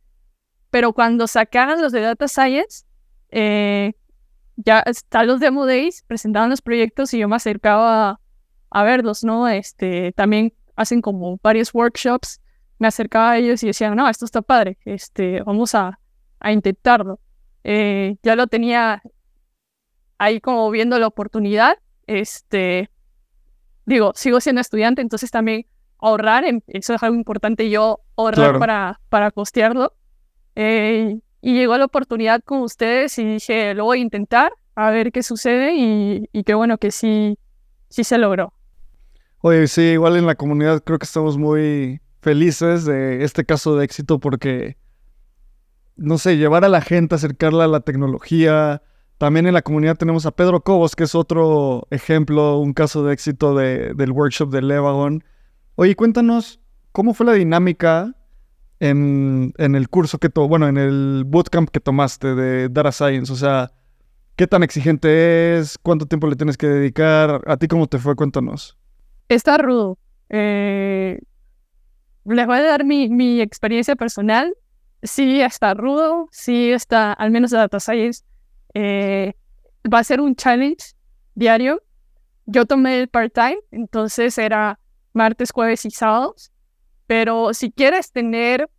Pero 0.69 0.93
cuando 0.93 1.27
sacaron 1.27 1.81
los 1.81 1.91
de 1.93 2.01
Data 2.01 2.27
Science, 2.27 2.85
eh, 3.29 3.93
ya 4.57 4.79
están 4.79 5.27
los 5.27 5.39
Demo 5.39 5.65
Days, 5.65 6.03
presentaban 6.07 6.49
los 6.49 6.61
proyectos 6.61 7.13
y 7.13 7.19
yo 7.19 7.29
me 7.29 7.37
acercaba 7.37 8.09
a, 8.09 8.19
a 8.69 8.83
verlos, 8.83 9.23
¿no? 9.23 9.47
Este, 9.47 10.11
también 10.13 10.53
hacen 10.81 11.01
como 11.01 11.39
varios 11.41 11.73
workshops, 11.73 12.41
me 12.79 12.87
acercaba 12.87 13.31
a 13.31 13.37
ellos 13.37 13.63
y 13.63 13.67
decían, 13.67 13.95
no, 13.95 14.09
esto 14.09 14.25
está 14.25 14.41
padre, 14.41 14.77
este, 14.85 15.41
vamos 15.43 15.75
a, 15.75 15.99
a 16.39 16.51
intentarlo. 16.51 17.19
Eh, 17.63 18.17
ya 18.23 18.35
lo 18.35 18.47
tenía 18.47 19.01
ahí 20.17 20.41
como 20.41 20.69
viendo 20.71 20.97
la 20.99 21.07
oportunidad, 21.07 21.77
este, 22.07 22.89
digo, 23.85 24.13
sigo 24.15 24.39
siendo 24.39 24.61
estudiante, 24.61 25.01
entonces 25.01 25.31
también 25.31 25.65
ahorrar, 25.99 26.43
eso 26.67 26.93
es 26.95 27.03
algo 27.03 27.15
importante, 27.15 27.69
yo 27.69 27.99
ahorrar 28.17 28.57
para, 28.59 28.99
para 29.09 29.31
costearlo. 29.31 29.93
Eh, 30.55 31.19
y 31.41 31.53
llegó 31.53 31.77
la 31.77 31.85
oportunidad 31.85 32.41
con 32.43 32.61
ustedes 32.61 33.17
y 33.17 33.25
dije, 33.25 33.73
lo 33.73 33.85
voy 33.85 33.99
a 33.99 34.01
intentar, 34.01 34.51
a 34.75 34.89
ver 34.91 35.11
qué 35.11 35.23
sucede 35.23 35.75
y, 35.75 36.29
y 36.31 36.43
qué 36.43 36.53
bueno 36.53 36.77
que 36.77 36.91
sí, 36.91 37.37
sí 37.89 38.03
se 38.03 38.17
logró. 38.17 38.53
Oye, 39.43 39.67
sí, 39.67 39.81
igual 39.81 40.17
en 40.17 40.27
la 40.27 40.35
comunidad 40.35 40.83
creo 40.83 40.99
que 40.99 41.05
estamos 41.05 41.35
muy 41.35 41.99
felices 42.21 42.85
de 42.85 43.23
este 43.23 43.43
caso 43.43 43.75
de 43.75 43.85
éxito 43.85 44.19
porque, 44.19 44.77
no 45.95 46.19
sé, 46.19 46.37
llevar 46.37 46.63
a 46.63 46.69
la 46.69 46.81
gente, 46.81 47.15
acercarla 47.15 47.63
a 47.63 47.67
la 47.67 47.79
tecnología. 47.79 48.83
También 49.17 49.47
en 49.47 49.55
la 49.55 49.63
comunidad 49.63 49.97
tenemos 49.97 50.27
a 50.27 50.31
Pedro 50.31 50.61
Cobos, 50.61 50.95
que 50.95 51.05
es 51.05 51.15
otro 51.15 51.87
ejemplo, 51.89 52.59
un 52.59 52.73
caso 52.73 53.03
de 53.03 53.13
éxito 53.13 53.55
del 53.55 54.11
workshop 54.11 54.51
de 54.51 54.61
Levagon. 54.61 55.23
Oye, 55.73 55.95
cuéntanos, 55.95 56.59
¿cómo 56.91 57.15
fue 57.15 57.25
la 57.25 57.33
dinámica 57.33 58.15
en, 58.79 59.53
en 59.57 59.73
el 59.73 59.89
curso 59.89 60.19
que 60.19 60.29
to 60.29 60.47
bueno, 60.47 60.67
en 60.67 60.77
el 60.77 61.23
bootcamp 61.25 61.69
que 61.69 61.79
tomaste 61.79 62.35
de 62.35 62.69
Data 62.69 62.91
Science? 62.91 63.33
O 63.33 63.35
sea, 63.35 63.71
¿qué 64.35 64.45
tan 64.45 64.61
exigente 64.61 65.57
es? 65.57 65.79
¿Cuánto 65.79 66.05
tiempo 66.05 66.27
le 66.27 66.35
tienes 66.35 66.57
que 66.57 66.67
dedicar? 66.67 67.41
¿A 67.47 67.57
ti 67.57 67.67
cómo 67.67 67.87
te 67.87 67.97
fue? 67.97 68.15
Cuéntanos. 68.15 68.77
Está 69.31 69.57
rudo. 69.57 69.97
Eh, 70.27 71.21
les 72.25 72.45
voy 72.45 72.57
a 72.57 72.63
dar 72.63 72.83
mi, 72.83 73.07
mi, 73.07 73.39
experiencia 73.39 73.95
personal. 73.95 74.53
Sí, 75.03 75.39
está 75.39 75.73
rudo. 75.73 76.27
Sí, 76.31 76.69
está, 76.73 77.13
al 77.13 77.31
menos 77.31 77.51
Data 77.51 77.79
Science. 77.79 78.25
Eh, 78.73 79.33
va 79.91 79.99
a 79.99 80.03
ser 80.03 80.19
un 80.19 80.35
challenge 80.35 80.95
diario. 81.33 81.81
Yo 82.45 82.65
tomé 82.65 82.99
el 82.99 83.07
part-time, 83.07 83.59
entonces 83.71 84.37
era 84.37 84.81
martes, 85.13 85.51
jueves 85.53 85.85
y 85.85 85.91
sábados. 85.91 86.51
Pero 87.07 87.53
si 87.53 87.71
quieres 87.71 88.11
tener 88.11 88.69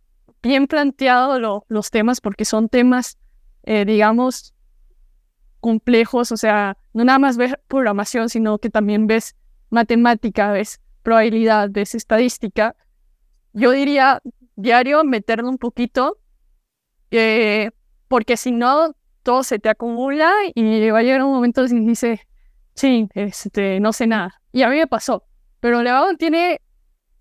bien 0.43 0.67
planteado 0.67 1.63
los 1.67 1.89
temas, 1.89 2.21
porque 2.21 2.45
son 2.45 2.69
temas, 2.69 3.17
eh, 3.63 3.85
digamos, 3.85 4.53
complejos, 5.61 6.31
o 6.31 6.37
sea, 6.37 6.77
no 6.93 7.05
nada 7.05 7.17
más 7.17 7.37
ves 7.37 7.55
programación, 7.67 8.29
sino 8.29 8.59
que 8.59 8.69
también 8.69 9.07
ves 9.07 9.35
matemática, 9.73 10.51
ves 10.51 10.79
probabilidad, 11.01 11.69
ves 11.71 11.95
estadística, 11.95 12.75
yo 13.53 13.71
diría 13.71 14.21
diario 14.55 15.03
meterlo 15.03 15.49
un 15.49 15.57
poquito, 15.57 16.17
eh, 17.11 17.71
porque 18.07 18.37
si 18.37 18.51
no, 18.51 18.95
todo 19.23 19.43
se 19.43 19.59
te 19.59 19.69
acumula 19.69 20.31
y 20.53 20.89
va 20.89 20.99
a 20.99 21.03
llegar 21.03 21.23
un 21.23 21.33
momento 21.33 21.65
y 21.65 21.85
dice, 21.85 22.21
sí, 22.75 23.07
este, 23.13 23.79
no 23.79 23.93
sé 23.93 24.07
nada. 24.07 24.41
Y 24.51 24.61
a 24.63 24.69
mí 24.69 24.77
me 24.77 24.87
pasó. 24.87 25.25
Pero 25.59 25.81
Levado 25.81 26.15
tiene, 26.17 26.61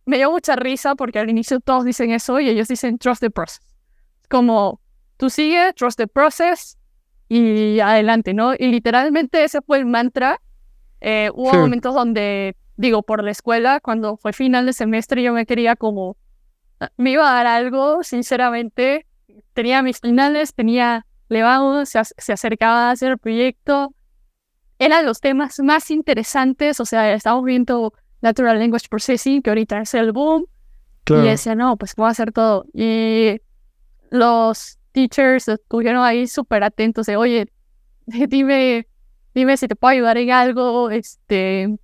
me 0.04 0.16
dio 0.16 0.30
mucha 0.30 0.56
risa 0.56 0.94
porque 0.94 1.18
al 1.18 1.30
inicio 1.30 1.60
todos 1.60 1.84
dicen 1.84 2.10
eso 2.10 2.40
y 2.40 2.48
ellos 2.48 2.68
dicen 2.68 2.98
trust 2.98 3.20
the 3.20 3.30
process. 3.30 3.60
Como 4.28 4.80
tú 5.16 5.30
sigue, 5.30 5.72
trust 5.74 5.98
the 5.98 6.08
process 6.08 6.76
y 7.28 7.80
adelante, 7.80 8.34
¿no? 8.34 8.54
Y 8.54 8.66
literalmente 8.66 9.44
ese 9.44 9.62
fue 9.62 9.78
el 9.78 9.86
mantra 9.86 10.40
eh, 11.04 11.30
hubo 11.34 11.52
momentos 11.52 11.94
donde, 11.94 12.56
digo, 12.76 13.02
por 13.02 13.24
la 13.24 13.32
escuela, 13.32 13.80
cuando 13.80 14.16
fue 14.16 14.32
final 14.32 14.66
de 14.66 14.72
semestre, 14.72 15.20
yo 15.20 15.32
me 15.32 15.46
quería 15.46 15.74
como, 15.74 16.16
ah, 16.78 16.90
me 16.96 17.10
iba 17.10 17.28
a 17.28 17.34
dar 17.34 17.46
algo, 17.48 18.04
sinceramente. 18.04 19.04
Tenía 19.52 19.82
mis 19.82 19.98
finales, 19.98 20.54
tenía 20.54 21.04
levado, 21.28 21.84
se, 21.86 22.00
se 22.04 22.32
acercaba 22.32 22.88
a 22.88 22.90
hacer 22.92 23.12
el 23.12 23.18
proyecto. 23.18 23.92
eran 24.78 25.04
los 25.04 25.20
temas 25.20 25.58
más 25.58 25.90
interesantes, 25.90 26.78
o 26.78 26.84
sea, 26.84 27.12
estamos 27.12 27.44
viendo 27.44 27.92
Natural 28.20 28.58
Language 28.58 28.86
Processing, 28.88 29.42
que 29.42 29.50
ahorita 29.50 29.80
es 29.80 29.94
el 29.94 30.12
boom, 30.12 30.46
y 31.08 31.14
decía, 31.14 31.56
no, 31.56 31.76
pues 31.76 31.96
voy 31.96 32.06
a 32.06 32.10
hacer 32.10 32.30
todo. 32.30 32.64
Y 32.72 33.40
los 34.10 34.78
teachers 34.92 35.48
estuvieron 35.48 36.04
ahí 36.04 36.28
súper 36.28 36.62
atentos 36.62 37.06
de, 37.06 37.16
oye, 37.16 37.48
dime, 38.06 38.86
dime 39.34 39.56
si 39.56 39.68
te 39.68 39.76
puedo 39.76 39.92
ayudar 39.92 40.18
en 40.18 40.30
algo, 40.30 40.90
este, 40.90 41.76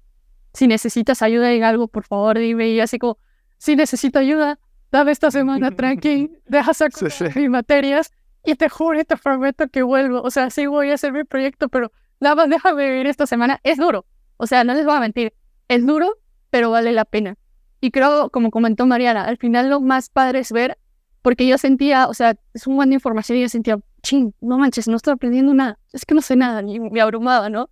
si 0.53 0.67
necesitas 0.67 1.23
ayuda 1.23 1.53
en 1.53 1.65
algo, 1.65 1.89
por 1.89 2.05
favor, 2.05 2.39
dime. 2.39 2.69
Y 2.69 2.81
así 2.81 2.99
como, 2.99 3.19
si 3.59 3.77
necesito 3.77 4.19
ayuda, 4.19 4.59
dame 4.91 5.13
esta 5.13 5.31
semana 5.31 5.71
tranqui, 5.71 6.31
deja 6.47 6.75
sacar 6.75 7.37
mis 7.37 7.51
materias 7.51 8.11
y 8.45 8.55
te 8.55 8.69
juro 8.69 9.01
y 9.01 9.05
te 9.05 9.17
prometo 9.17 9.69
que 9.69 9.83
vuelvo. 9.83 10.23
O 10.23 10.31
sea, 10.31 10.51
sí 10.51 10.67
voy 10.67 10.91
a 10.91 10.95
hacer 10.95 11.13
mi 11.13 11.25
proyecto, 11.25 11.69
pero 11.69 11.93
nada 12.21 12.35
más 12.35 12.49
déjame 12.49 12.89
vivir 12.89 13.07
esta 13.07 13.27
semana. 13.27 13.61
Es 13.63 13.79
duro. 13.79 14.07
O 14.37 14.47
sea, 14.47 14.65
no 14.65 14.75
les 14.75 14.85
voy 14.85 14.95
a 14.95 15.01
mentir. 15.01 15.35
Es 15.69 15.85
duro, 15.85 16.19
pero 16.51 16.71
vale 16.71 16.93
la 16.93 17.05
pena. 17.05 17.37
Y 17.81 17.91
creo, 17.91 18.31
como 18.31 18.51
comentó 18.51 18.87
Mariana, 18.87 19.25
al 19.25 19.37
final 19.37 19.71
lo 19.71 19.81
más 19.81 20.09
padre 20.09 20.41
es 20.41 20.51
ver, 20.51 20.79
porque 21.23 21.47
yo 21.47 21.59
sentía, 21.59 22.09
o 22.09 22.15
sea, 22.15 22.37
es 22.55 22.67
un 22.67 22.77
buen 22.77 22.89
de 22.89 22.95
información 22.95 23.39
y 23.39 23.43
yo 23.43 23.49
sentía, 23.49 23.79
ching, 24.03 24.35
no 24.41 24.59
manches, 24.59 24.89
no 24.89 24.97
estoy 24.97 25.15
aprendiendo 25.15 25.55
nada. 25.55 25.79
Es 25.93 26.05
que 26.05 26.15
no 26.15 26.21
sé 26.21 26.37
nada, 26.37 26.63
ni 26.63 26.79
me 26.81 27.01
abrumaba, 27.01 27.49
¿no? 27.49 27.71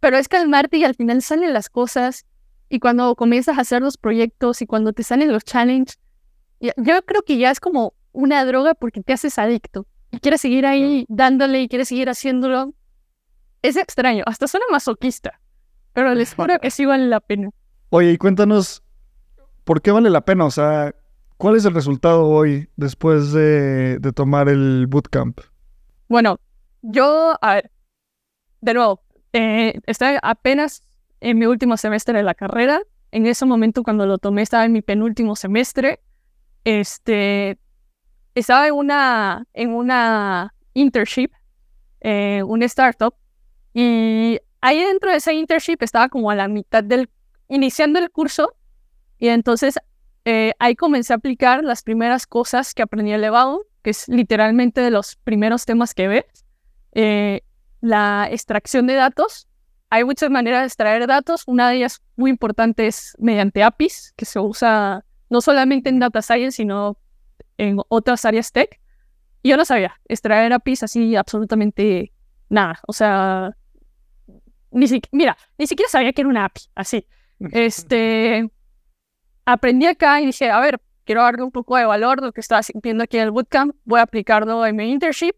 Pero 0.00 0.16
es 0.16 0.28
calmarte 0.28 0.76
y 0.76 0.84
al 0.84 0.94
final 0.94 1.22
salen 1.22 1.52
las 1.52 1.68
cosas. 1.68 2.26
Y 2.68 2.80
cuando 2.80 3.14
comienzas 3.16 3.58
a 3.58 3.62
hacer 3.62 3.82
los 3.82 3.96
proyectos 3.96 4.62
y 4.62 4.66
cuando 4.66 4.92
te 4.92 5.02
salen 5.02 5.32
los 5.32 5.44
challenges, 5.44 5.98
yo 6.60 7.02
creo 7.04 7.22
que 7.22 7.38
ya 7.38 7.50
es 7.50 7.60
como 7.60 7.94
una 8.12 8.44
droga 8.44 8.74
porque 8.74 9.02
te 9.02 9.12
haces 9.12 9.38
adicto. 9.38 9.86
Y 10.10 10.20
quieres 10.20 10.40
seguir 10.40 10.66
ahí 10.66 11.04
dándole 11.08 11.62
y 11.62 11.68
quieres 11.68 11.88
seguir 11.88 12.08
haciéndolo. 12.08 12.74
Es 13.62 13.76
extraño, 13.76 14.24
hasta 14.26 14.46
suena 14.46 14.66
masoquista. 14.70 15.40
Pero 15.92 16.14
les 16.14 16.34
juro 16.34 16.58
que 16.62 16.70
sí 16.70 16.84
vale 16.84 17.06
la 17.06 17.20
pena. 17.20 17.50
Oye, 17.90 18.12
y 18.12 18.18
cuéntanos, 18.18 18.82
¿por 19.64 19.82
qué 19.82 19.90
vale 19.90 20.10
la 20.10 20.20
pena? 20.20 20.44
O 20.44 20.50
sea, 20.50 20.94
¿cuál 21.38 21.56
es 21.56 21.64
el 21.64 21.74
resultado 21.74 22.26
hoy 22.26 22.68
después 22.76 23.32
de, 23.32 23.98
de 23.98 24.12
tomar 24.12 24.48
el 24.48 24.86
bootcamp? 24.86 25.40
Bueno, 26.08 26.38
yo, 26.82 27.36
a 27.40 27.54
ver, 27.54 27.70
de 28.60 28.74
nuevo, 28.74 29.02
eh, 29.32 29.80
estaba 29.86 30.18
apenas 30.22 30.82
en 31.20 31.38
mi 31.38 31.46
último 31.46 31.76
semestre 31.76 32.18
de 32.18 32.24
la 32.24 32.34
carrera. 32.34 32.82
En 33.10 33.26
ese 33.26 33.46
momento, 33.46 33.82
cuando 33.82 34.06
lo 34.06 34.18
tomé, 34.18 34.42
estaba 34.42 34.64
en 34.64 34.72
mi 34.72 34.82
penúltimo 34.82 35.36
semestre. 35.36 36.00
Este, 36.64 37.58
estaba 38.34 38.66
en 38.66 38.74
una, 38.74 39.46
en 39.54 39.72
una 39.72 40.54
internship, 40.74 41.30
eh, 42.00 42.42
una 42.44 42.66
startup, 42.66 43.14
y 43.74 44.38
ahí 44.60 44.80
dentro 44.80 45.10
de 45.10 45.16
esa 45.16 45.32
internship 45.32 45.82
estaba 45.82 46.08
como 46.08 46.30
a 46.30 46.34
la 46.34 46.48
mitad 46.48 46.84
del, 46.84 47.08
iniciando 47.48 47.98
el 47.98 48.10
curso, 48.10 48.54
y 49.18 49.28
entonces 49.28 49.78
eh, 50.24 50.52
ahí 50.58 50.76
comencé 50.76 51.12
a 51.12 51.16
aplicar 51.16 51.64
las 51.64 51.82
primeras 51.82 52.26
cosas 52.26 52.74
que 52.74 52.82
aprendí 52.82 53.12
elevado, 53.12 53.66
que 53.82 53.90
es 53.90 54.08
literalmente 54.08 54.80
de 54.80 54.90
los 54.90 55.16
primeros 55.16 55.64
temas 55.64 55.94
que 55.94 56.08
ves. 56.08 56.24
Eh, 56.92 57.42
la 57.80 58.28
extracción 58.30 58.86
de 58.86 58.94
datos. 58.94 59.48
Hay 59.90 60.04
muchas 60.04 60.30
maneras 60.30 60.62
de 60.62 60.66
extraer 60.66 61.06
datos. 61.06 61.44
Una 61.46 61.70
de 61.70 61.76
ellas 61.76 62.02
muy 62.16 62.30
importante 62.30 62.86
es 62.86 63.14
mediante 63.18 63.62
APIs, 63.62 64.12
que 64.16 64.24
se 64.24 64.38
usa 64.38 65.04
no 65.30 65.40
solamente 65.40 65.88
en 65.88 65.98
data 65.98 66.22
science, 66.22 66.56
sino 66.56 66.98
en 67.56 67.78
otras 67.88 68.24
áreas 68.24 68.52
tech. 68.52 68.80
Y 69.42 69.50
yo 69.50 69.56
no 69.56 69.64
sabía 69.64 69.98
extraer 70.08 70.52
APIs 70.52 70.82
así 70.82 71.16
absolutamente 71.16 72.12
nada. 72.48 72.80
O 72.86 72.92
sea, 72.92 73.56
ni 74.70 74.86
mira, 75.12 75.36
ni 75.56 75.66
siquiera 75.66 75.88
sabía 75.88 76.12
que 76.12 76.22
era 76.22 76.28
una 76.28 76.44
API, 76.46 76.62
así. 76.74 77.06
Este, 77.52 78.50
aprendí 79.52 79.86
acá 79.86 80.20
y 80.20 80.26
dije, 80.26 80.50
a 80.50 80.60
ver, 80.60 80.80
quiero 81.04 81.22
darle 81.22 81.42
un 81.42 81.50
poco 81.50 81.76
de 81.76 81.86
valor 81.86 82.22
lo 82.22 82.32
que 82.32 82.40
estaba 82.40 82.62
sintiendo 82.62 83.04
aquí 83.04 83.16
en 83.16 83.24
el 83.24 83.30
bootcamp, 83.30 83.74
voy 83.84 84.00
a 84.00 84.02
aplicarlo 84.02 84.64
en 84.66 84.76
mi 84.76 84.90
internship. 84.90 85.34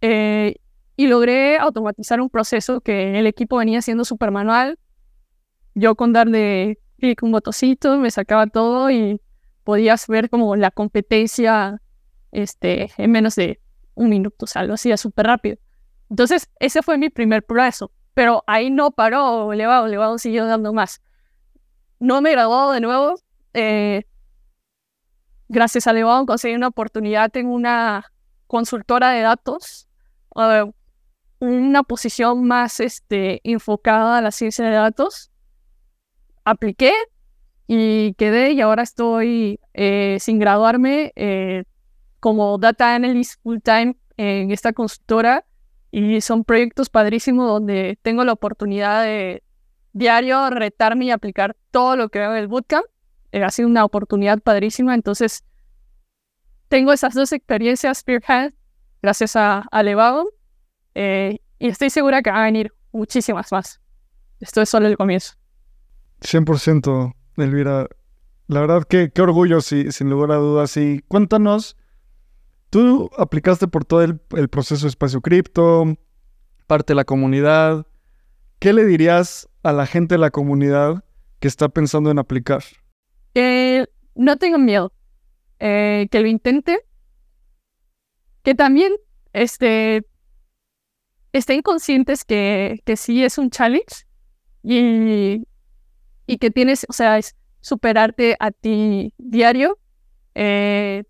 Eh, 0.00 0.56
y 0.96 1.06
logré 1.06 1.58
automatizar 1.58 2.20
un 2.20 2.28
proceso 2.28 2.80
que 2.80 3.18
el 3.18 3.26
equipo 3.26 3.56
venía 3.56 3.80
haciendo 3.80 4.04
súper 4.04 4.30
manual. 4.30 4.78
Yo 5.74 5.94
con 5.96 6.12
darle 6.12 6.78
clic 6.98 7.22
un 7.22 7.32
botoncito 7.32 7.98
me 7.98 8.10
sacaba 8.10 8.46
todo 8.46 8.90
y 8.90 9.20
podías 9.64 10.06
ver 10.06 10.28
como 10.28 10.54
la 10.54 10.70
competencia 10.70 11.80
este, 12.30 12.90
en 12.96 13.10
menos 13.10 13.34
de 13.34 13.60
un 13.94 14.10
minuto, 14.10 14.44
o 14.44 14.46
sea, 14.46 14.64
lo 14.64 14.74
hacía 14.74 14.96
súper 14.96 15.26
rápido. 15.26 15.56
Entonces, 16.10 16.48
ese 16.60 16.82
fue 16.82 16.98
mi 16.98 17.10
primer 17.10 17.42
proceso, 17.42 17.90
pero 18.14 18.44
ahí 18.46 18.70
no 18.70 18.90
paró 18.90 19.52
elevado, 19.52 19.86
elevado 19.86 20.18
siguió 20.18 20.46
dando 20.46 20.72
más. 20.72 21.00
No 21.98 22.20
me 22.20 22.32
graduó 22.32 22.72
de 22.72 22.80
nuevo. 22.80 23.14
Eh, 23.54 24.04
gracias 25.48 25.86
a 25.86 25.90
Elevado 25.90 26.26
conseguí 26.26 26.54
una 26.54 26.68
oportunidad 26.68 27.36
en 27.36 27.48
una 27.48 28.10
consultora 28.46 29.10
de 29.10 29.20
datos 29.20 29.88
una 31.40 31.82
posición 31.82 32.44
más 32.44 32.80
este, 32.80 33.40
enfocada 33.44 34.18
a 34.18 34.20
la 34.20 34.30
ciencia 34.30 34.64
de 34.64 34.70
datos. 34.72 35.30
Apliqué 36.44 36.92
y 37.66 38.14
quedé 38.14 38.52
y 38.52 38.60
ahora 38.60 38.82
estoy 38.82 39.60
eh, 39.74 40.18
sin 40.20 40.38
graduarme 40.38 41.12
eh, 41.16 41.64
como 42.20 42.58
data 42.58 42.94
analyst 42.94 43.40
full 43.42 43.58
time 43.58 43.96
en 44.16 44.50
esta 44.50 44.72
consultora 44.72 45.44
y 45.90 46.20
son 46.20 46.44
proyectos 46.44 46.88
padrísimos 46.90 47.48
donde 47.48 47.98
tengo 48.02 48.24
la 48.24 48.32
oportunidad 48.32 49.02
de 49.02 49.42
diario 49.92 50.48
retarme 50.50 51.06
y 51.06 51.10
aplicar 51.10 51.56
todo 51.70 51.96
lo 51.96 52.08
que 52.08 52.20
veo 52.20 52.32
en 52.32 52.38
el 52.38 52.48
bootcamp. 52.48 52.86
Eh, 53.32 53.42
ha 53.42 53.50
sido 53.50 53.68
una 53.68 53.84
oportunidad 53.84 54.40
padrísima, 54.40 54.94
entonces 54.94 55.44
tengo 56.68 56.92
esas 56.92 57.14
dos 57.14 57.32
experiencias 57.32 57.98
Spearhead 57.98 58.52
gracias 59.02 59.36
a, 59.36 59.64
a 59.70 59.82
eh, 60.94 61.38
y 61.58 61.68
estoy 61.68 61.90
segura 61.90 62.22
que 62.22 62.30
van 62.30 62.40
a 62.40 62.44
venir 62.44 62.72
muchísimas 62.92 63.50
más. 63.52 63.80
Esto 64.40 64.60
es 64.62 64.68
solo 64.68 64.86
el 64.86 64.96
comienzo. 64.96 65.34
100%, 66.20 67.14
Elvira. 67.36 67.88
La 68.48 68.60
verdad 68.60 68.84
que 68.84 69.10
qué 69.10 69.22
orgullo, 69.22 69.60
sin 69.60 70.10
lugar 70.10 70.32
a 70.32 70.36
dudas. 70.36 70.76
Y 70.76 71.00
cuéntanos, 71.08 71.76
tú 72.70 73.10
aplicaste 73.16 73.68
por 73.68 73.84
todo 73.84 74.02
el, 74.02 74.18
proceso 74.48 74.86
de 74.86 74.90
espacio 74.90 75.20
cripto, 75.20 75.96
parte 76.66 76.92
de 76.92 76.96
la 76.96 77.04
comunidad. 77.04 77.86
¿Qué 78.58 78.72
le 78.72 78.84
dirías 78.84 79.48
a 79.62 79.72
la 79.72 79.86
gente 79.86 80.14
de 80.14 80.18
la 80.18 80.30
comunidad 80.30 81.04
que 81.38 81.48
está 81.48 81.68
pensando 81.68 82.10
en 82.10 82.18
aplicar? 82.18 82.62
Eh, 83.34 83.86
no 84.14 84.36
tengan 84.36 84.64
miedo. 84.64 84.92
Eh, 85.58 86.08
que 86.10 86.20
lo 86.20 86.26
intente. 86.26 86.80
Que 88.42 88.54
también 88.54 88.92
este, 89.32 90.04
estén 91.32 91.62
conscientes 91.62 92.24
que, 92.24 92.80
que 92.84 92.96
sí 92.96 93.22
es 93.22 93.38
un 93.38 93.50
challenge 93.50 94.06
y, 94.62 95.46
y 96.26 96.38
que 96.38 96.50
tienes, 96.50 96.86
o 96.88 96.92
sea, 96.92 97.18
es 97.18 97.36
superarte 97.60 98.36
a 98.40 98.50
ti 98.50 99.14
diario. 99.18 99.78
Eh, 100.34 101.04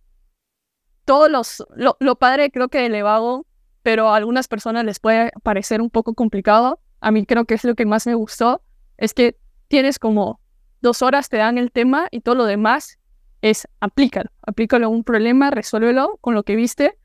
todos 1.05 1.31
los, 1.31 1.65
lo, 1.75 1.97
lo, 2.01 2.17
padre 2.17 2.51
creo 2.51 2.69
que 2.69 2.87
elevado, 2.87 3.47
pero 3.83 4.11
a 4.11 4.17
algunas 4.17 4.49
personas 4.49 4.85
les 4.85 5.01
puede 5.01 5.33
parecer 5.43 5.81
un 5.81 5.91
poco 5.91 6.15
complicado. 6.15 6.81
A 7.01 7.11
mí 7.11 7.27
creo 7.27 7.45
que 7.45 7.55
es 7.55 7.65
lo 7.65 7.75
que 7.75 7.87
más 7.87 8.07
me 8.07 8.15
gustó, 8.15 8.63
es 8.97 9.15
que 9.15 9.37
tienes 9.69 9.99
como 9.99 10.42
dos 10.83 11.03
horas, 11.03 11.29
te 11.29 11.39
dan 11.39 11.59
el 11.59 11.73
tema 11.73 12.09
y 12.11 12.21
todo 12.21 12.35
lo 12.35 12.45
demás 12.45 12.99
es 13.41 13.67
aplícalo, 13.81 14.31
aplícalo 14.43 14.87
a 14.87 14.89
un 14.89 15.05
problema, 15.05 15.51
resuélvelo 15.51 16.19
con 16.21 16.35
lo 16.35 16.43
que 16.43 16.57
viste 16.57 16.99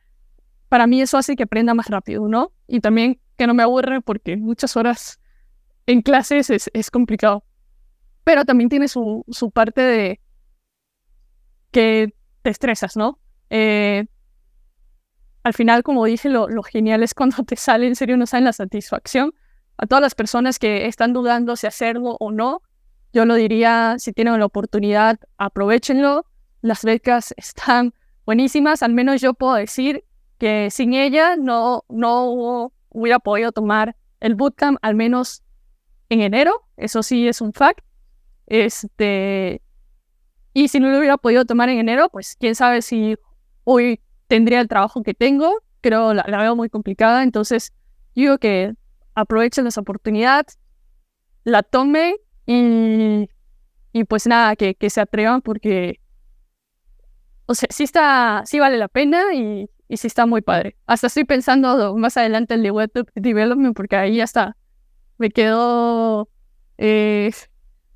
para 0.70 0.88
mí 0.88 1.02
eso 1.02 1.18
hace 1.18 1.36
que 1.36 1.44
aprenda 1.44 1.74
más 1.74 1.88
rápido, 1.88 2.28
¿no? 2.28 2.52
Y 2.68 2.82
también 2.82 3.20
que 3.38 3.48
no 3.48 3.54
me 3.54 3.64
aburre 3.64 4.02
porque 4.02 4.38
muchas 4.38 4.76
horas 4.76 5.20
en 5.86 6.02
clases 6.02 6.50
es, 6.50 6.92
complicado. 6.92 7.44
Pero 8.24 8.44
también 8.44 8.70
tiene 8.70 8.88
su, 8.88 9.24
su, 9.30 9.52
parte 9.52 9.82
de 9.82 10.22
que 11.72 12.14
te 12.42 12.50
estresas, 12.50 12.98
¿no? 12.98 13.20
Eh, 13.50 14.06
al 15.44 15.54
final, 15.54 15.84
como 15.84 16.04
dije, 16.04 16.28
lo, 16.28 16.50
lo, 16.50 16.64
genial 16.64 17.04
es 17.04 17.14
cuando 17.14 17.44
te 17.44 17.56
sale, 17.56 17.88
en 17.88 17.96
serio, 17.96 18.18
no 18.18 18.26
sale 18.26 18.46
la 18.46 18.54
satisfacción. 18.54 19.34
A 19.78 19.86
todas 19.86 20.02
las 20.02 20.16
personas 20.16 20.60
que 20.60 20.88
están 20.88 21.14
dudando 21.14 21.56
si 21.56 21.68
hacerlo 21.68 22.18
o 22.20 22.32
no, 22.32 22.62
yo 23.14 23.26
lo 23.26 23.36
diría, 23.36 23.96
si 23.98 24.14
tienen 24.14 24.40
la 24.40 24.46
oportunidad, 24.46 25.20
aprovechenlo. 25.38 26.26
Las 26.62 26.84
becas 26.84 27.34
están 27.38 27.94
buenísimas, 28.26 28.84
al 28.84 28.94
menos 28.94 29.22
yo 29.22 29.34
puedo 29.34 29.56
decir 29.56 30.04
que 30.38 30.70
sin 30.70 30.94
ella 30.94 31.36
no, 31.36 31.84
no 31.90 32.72
hubiera 32.90 33.20
podido 33.20 33.52
tomar 33.52 33.96
el 34.20 34.36
bootcamp 34.36 34.78
al 34.82 34.96
menos 34.96 35.44
en 36.10 36.22
enero, 36.22 36.68
eso 36.78 37.04
sí 37.04 37.28
es 37.28 37.42
un 37.42 37.54
fact. 37.54 37.84
Este, 38.46 39.62
y 40.54 40.68
si 40.70 40.80
no 40.80 40.90
lo 40.90 41.00
hubiera 41.00 41.18
podido 41.18 41.46
tomar 41.46 41.70
en 41.70 41.80
enero, 41.80 42.10
pues 42.10 42.36
quién 42.40 42.56
sabe 42.56 42.82
si 42.82 43.18
hoy 43.64 44.00
tendría 44.28 44.62
el 44.62 44.68
trabajo 44.68 45.04
que 45.04 45.14
tengo, 45.14 45.62
creo 45.82 46.14
la, 46.14 46.26
la 46.28 46.42
veo 46.42 46.56
muy 46.56 46.70
complicada, 46.70 47.24
entonces 47.24 47.74
yo 48.16 48.22
digo 48.22 48.38
que 48.38 48.74
aprovechen 49.16 49.68
esa 49.68 49.82
oportunidad, 49.82 50.46
la 51.44 51.64
tomen 51.64 52.16
y, 52.48 53.30
y 53.92 54.04
pues 54.06 54.26
nada, 54.26 54.56
que, 54.56 54.74
que 54.74 54.90
se 54.90 55.02
atrevan 55.02 55.42
porque, 55.42 56.00
o 57.46 57.54
sea, 57.54 57.68
sí 57.70 57.84
está, 57.84 58.42
sí 58.46 58.60
vale 58.60 58.78
la 58.78 58.88
pena 58.88 59.34
y, 59.36 59.70
y 59.88 59.98
sí 59.98 60.08
está 60.08 60.26
muy 60.26 60.42
padre. 60.42 60.78
Hasta 60.88 61.08
estoy 61.08 61.26
pensando 61.26 61.96
más 61.96 62.18
adelante 62.18 62.56
el 62.56 62.72
web 62.72 62.92
development 63.16 63.76
porque 63.76 63.98
ahí 63.98 64.22
hasta 64.22 64.58
me 65.18 65.30
quedó 65.30 66.30
eh, 66.78 67.32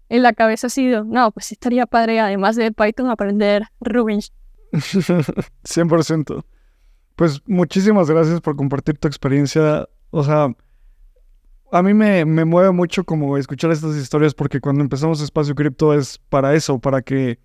en 0.09 0.23
la 0.23 0.33
cabeza 0.33 0.67
así, 0.67 0.91
no, 1.05 1.31
pues 1.31 1.51
estaría 1.53 1.85
padre 1.85 2.19
además 2.19 2.57
de 2.57 2.71
Python 2.73 3.09
aprender 3.09 3.63
Ruby. 3.79 4.19
100%. 4.73 6.45
Pues 7.15 7.41
muchísimas 7.45 8.09
gracias 8.09 8.41
por 8.41 8.55
compartir 8.55 8.97
tu 8.97 9.07
experiencia. 9.07 9.87
O 10.09 10.23
sea, 10.23 10.53
a 11.71 11.81
mí 11.81 11.93
me, 11.93 12.25
me 12.25 12.45
mueve 12.45 12.71
mucho 12.71 13.03
como 13.03 13.37
escuchar 13.37 13.71
estas 13.71 13.95
historias 13.95 14.33
porque 14.33 14.59
cuando 14.59 14.81
empezamos 14.81 15.21
Espacio 15.21 15.55
Cripto 15.55 15.93
es 15.93 16.19
para 16.29 16.53
eso, 16.53 16.79
para 16.79 17.01
que 17.01 17.39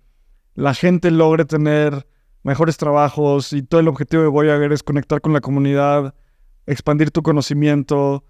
la 0.53 0.73
gente 0.73 1.11
logre 1.11 1.45
tener 1.45 2.07
mejores 2.43 2.77
trabajos 2.77 3.53
y 3.53 3.63
todo 3.63 3.79
el 3.79 3.87
objetivo 3.87 4.23
de 4.23 4.29
Voyager 4.29 4.71
es 4.73 4.83
conectar 4.83 5.21
con 5.21 5.33
la 5.33 5.41
comunidad, 5.41 6.13
expandir 6.65 7.11
tu 7.11 7.21
conocimiento, 7.23 8.25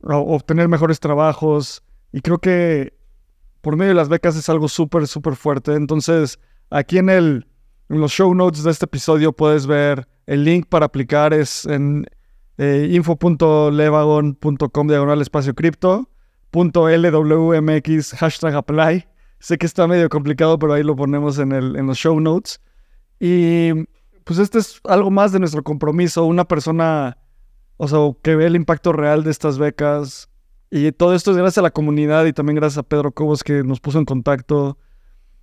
obtener 0.00 0.68
mejores 0.68 1.00
trabajos 1.00 1.82
y 2.12 2.20
creo 2.20 2.38
que 2.38 2.94
por 3.60 3.76
medio 3.76 3.90
de 3.90 3.96
las 3.96 4.08
becas 4.08 4.36
es 4.36 4.48
algo 4.48 4.68
súper, 4.68 5.08
súper 5.08 5.34
fuerte. 5.34 5.74
Entonces, 5.74 6.38
aquí 6.70 6.98
en, 6.98 7.08
el, 7.08 7.48
en 7.88 8.00
los 8.00 8.12
show 8.12 8.32
notes 8.32 8.62
de 8.62 8.70
este 8.70 8.84
episodio 8.84 9.32
puedes 9.32 9.66
ver 9.66 10.06
el 10.26 10.44
link 10.44 10.66
para 10.68 10.86
aplicar 10.86 11.34
es 11.34 11.64
en 11.66 12.06
eh, 12.58 12.88
info.levagon.com 12.92 14.88
diagonal 14.88 15.20
espacio 15.20 15.54
cripto, 15.54 16.08
LWMX 16.52 18.14
hashtag 18.14 18.54
apply. 18.54 19.06
Sé 19.38 19.58
que 19.58 19.66
está 19.66 19.86
medio 19.86 20.08
complicado, 20.08 20.58
pero 20.58 20.72
ahí 20.72 20.82
lo 20.82 20.96
ponemos 20.96 21.38
en, 21.38 21.52
el, 21.52 21.76
en 21.76 21.86
los 21.86 21.98
show 21.98 22.18
notes. 22.18 22.60
Y 23.20 23.72
pues 24.24 24.38
este 24.38 24.58
es 24.58 24.80
algo 24.84 25.10
más 25.10 25.32
de 25.32 25.38
nuestro 25.38 25.62
compromiso, 25.62 26.24
una 26.24 26.46
persona, 26.46 27.18
o 27.76 27.86
sea, 27.88 27.98
que 28.22 28.34
ve 28.34 28.46
el 28.46 28.56
impacto 28.56 28.92
real 28.92 29.22
de 29.22 29.30
estas 29.30 29.58
becas. 29.58 30.30
Y 30.70 30.90
todo 30.92 31.14
esto 31.14 31.30
es 31.30 31.36
gracias 31.36 31.58
a 31.58 31.62
la 31.62 31.70
comunidad 31.70 32.24
y 32.24 32.32
también 32.32 32.56
gracias 32.56 32.78
a 32.78 32.82
Pedro 32.82 33.12
Cobos 33.12 33.44
que 33.44 33.62
nos 33.62 33.80
puso 33.80 33.98
en 33.98 34.04
contacto. 34.04 34.78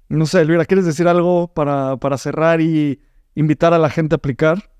No 0.10 0.26
sé, 0.26 0.41
Elvira, 0.41 0.65
¿quieres 0.65 0.86
decir 0.86 1.08
algo 1.08 1.54
para, 1.54 1.97
para 1.97 2.17
cerrar 2.17 2.60
y 2.60 2.99
invitar 3.36 3.73
a 3.73 3.80
la 3.80 3.89
gente 3.89 4.15
a 4.15 4.17
aplicar? 4.17 4.72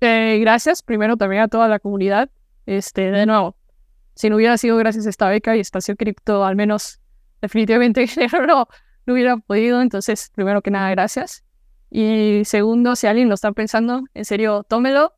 Eh, 0.00 0.38
gracias 0.40 0.82
primero 0.82 1.16
también 1.16 1.42
a 1.42 1.48
toda 1.48 1.68
la 1.68 1.78
comunidad. 1.78 2.30
Este, 2.66 3.10
de 3.10 3.26
nuevo, 3.26 3.56
si 4.14 4.28
no 4.28 4.36
hubiera 4.36 4.58
sido 4.58 4.76
gracias 4.76 5.06
a 5.06 5.10
esta 5.10 5.28
beca 5.28 5.56
y 5.56 5.60
Espacio 5.60 5.96
Cripto, 5.96 6.44
al 6.44 6.56
menos 6.56 7.00
definitivamente 7.40 8.06
no, 8.46 8.66
no 9.06 9.12
hubiera 9.12 9.36
podido. 9.36 9.80
Entonces, 9.80 10.30
primero 10.34 10.62
que 10.62 10.70
nada, 10.70 10.90
gracias. 10.90 11.44
Y 11.90 12.42
segundo, 12.44 12.96
si 12.96 13.06
alguien 13.06 13.28
lo 13.28 13.34
está 13.34 13.52
pensando, 13.52 14.02
en 14.14 14.24
serio, 14.24 14.64
tómelo. 14.64 15.12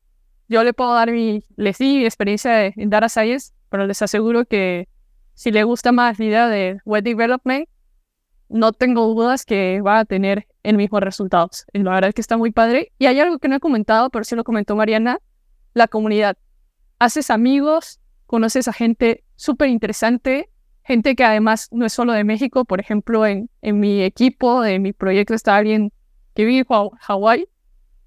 Yo 0.49 0.65
le 0.65 0.73
puedo 0.73 0.95
dar 0.95 1.11
mi, 1.11 1.45
les 1.57 1.79
di 1.79 1.99
mi 1.99 2.05
experiencia 2.05 2.67
en 2.67 2.91
Data 2.91 3.09
Science, 3.09 3.53
pero 3.69 3.87
les 3.87 4.01
aseguro 4.01 4.47
que 4.47 4.89
si 5.35 5.51
le 5.51 5.63
gusta 5.65 5.93
más 5.93 6.19
la 6.19 6.25
idea 6.25 6.49
de 6.49 6.79
Web 6.85 7.05
Development, 7.05 7.69
no 8.49 8.73
tengo 8.73 9.07
dudas 9.07 9.45
que 9.45 9.81
va 9.81 10.01
a 10.01 10.05
tener 10.05 10.47
el 10.63 10.77
mismo 10.77 11.01
resultados. 11.01 11.67
La 11.73 11.93
verdad 11.93 12.09
es 12.09 12.15
que 12.15 12.21
está 12.21 12.37
muy 12.37 12.51
padre. 12.51 12.93
Y 12.99 13.07
hay 13.07 13.21
algo 13.21 13.39
que 13.39 13.49
no 13.49 13.57
he 13.57 13.61
comentado, 13.61 14.11
pero 14.11 14.25
sí 14.25 14.37
lo 14.37 14.45
comentó 14.45 14.77
Mariana, 14.77 15.19
la 15.75 15.89
comunidad. 15.89 16.37
Haces 16.99 17.31
amigos, 17.31 18.01
conoces 18.27 18.69
a 18.69 18.73
gente 18.73 19.25
súper 19.37 19.69
interesante, 19.69 20.51
gente 20.83 21.15
que 21.15 21.25
además 21.25 21.69
no 21.71 21.87
es 21.87 21.93
solo 21.93 22.13
de 22.13 22.25
México, 22.25 22.65
por 22.65 22.81
ejemplo, 22.81 23.27
en, 23.27 23.51
en 23.63 23.79
mi 23.79 24.03
equipo, 24.03 24.65
en 24.65 24.83
mi 24.83 24.93
proyecto 24.93 25.35
está 25.35 25.57
alguien 25.57 25.93
que 26.35 26.45
vive 26.45 26.67
en 26.69 26.91
Hawái. 27.01 27.49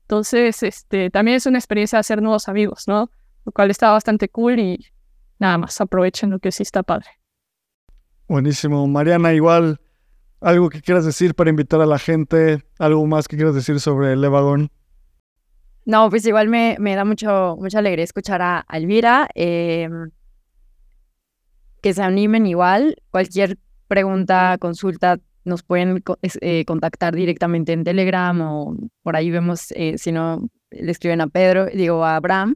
Entonces, 0.04 0.62
este, 0.64 1.10
también 1.10 1.38
es 1.38 1.46
una 1.46 1.58
experiencia 1.58 1.98
de 1.98 2.02
hacer 2.02 2.22
nuevos 2.22 2.50
amigos, 2.50 2.88
¿no? 2.88 3.12
Lo 3.46 3.52
cual 3.52 3.72
está 3.72 3.92
bastante 3.92 4.30
cool 4.30 4.60
y 4.60 4.86
nada 5.40 5.58
más, 5.58 5.80
aprovechen 5.82 6.30
lo 6.30 6.40
que 6.40 6.52
sí 6.52 6.64
está 6.64 6.84
padre. 6.84 7.08
Buenísimo. 8.28 8.88
Mariana, 8.88 9.34
igual, 9.34 9.80
algo 10.42 10.70
que 10.70 10.82
quieras 10.82 11.06
decir 11.06 11.36
para 11.36 11.50
invitar 11.50 11.80
a 11.82 11.86
la 11.86 12.00
gente, 12.00 12.64
algo 12.80 13.06
más 13.08 13.28
que 13.28 13.38
quieras 13.38 13.56
decir 13.56 13.80
sobre 13.80 14.14
el. 14.14 14.22
No, 15.86 16.10
pues 16.10 16.26
igual 16.26 16.50
me, 16.50 16.76
me 16.80 16.96
da 16.96 17.06
mucho, 17.06 17.56
mucha 17.60 17.80
alegría 17.80 18.04
escuchar 18.04 18.42
a, 18.42 18.66
Elvira. 18.72 19.30
Em, 19.36 20.12
que 21.82 21.94
se 21.94 22.02
animen 22.04 22.46
igual. 22.46 22.96
Cualquier 23.10 23.58
pregunta, 23.88 24.58
consulta, 24.60 25.20
nos 25.44 25.64
pueden 25.64 26.04
eh, 26.42 26.66
contactar 26.66 27.16
directamente 27.16 27.74
en 27.74 27.84
Telegram 27.84 28.40
o 28.42 28.76
por 29.02 29.16
ahí 29.16 29.32
vemos, 29.32 29.72
eh, 29.72 29.98
si 29.98 30.12
no, 30.12 30.48
le 30.70 30.92
escriben 30.92 31.22
a 31.22 31.28
Pedro, 31.28 31.66
digo 31.66 32.06
a 32.06 32.16
Abraham, 32.16 32.56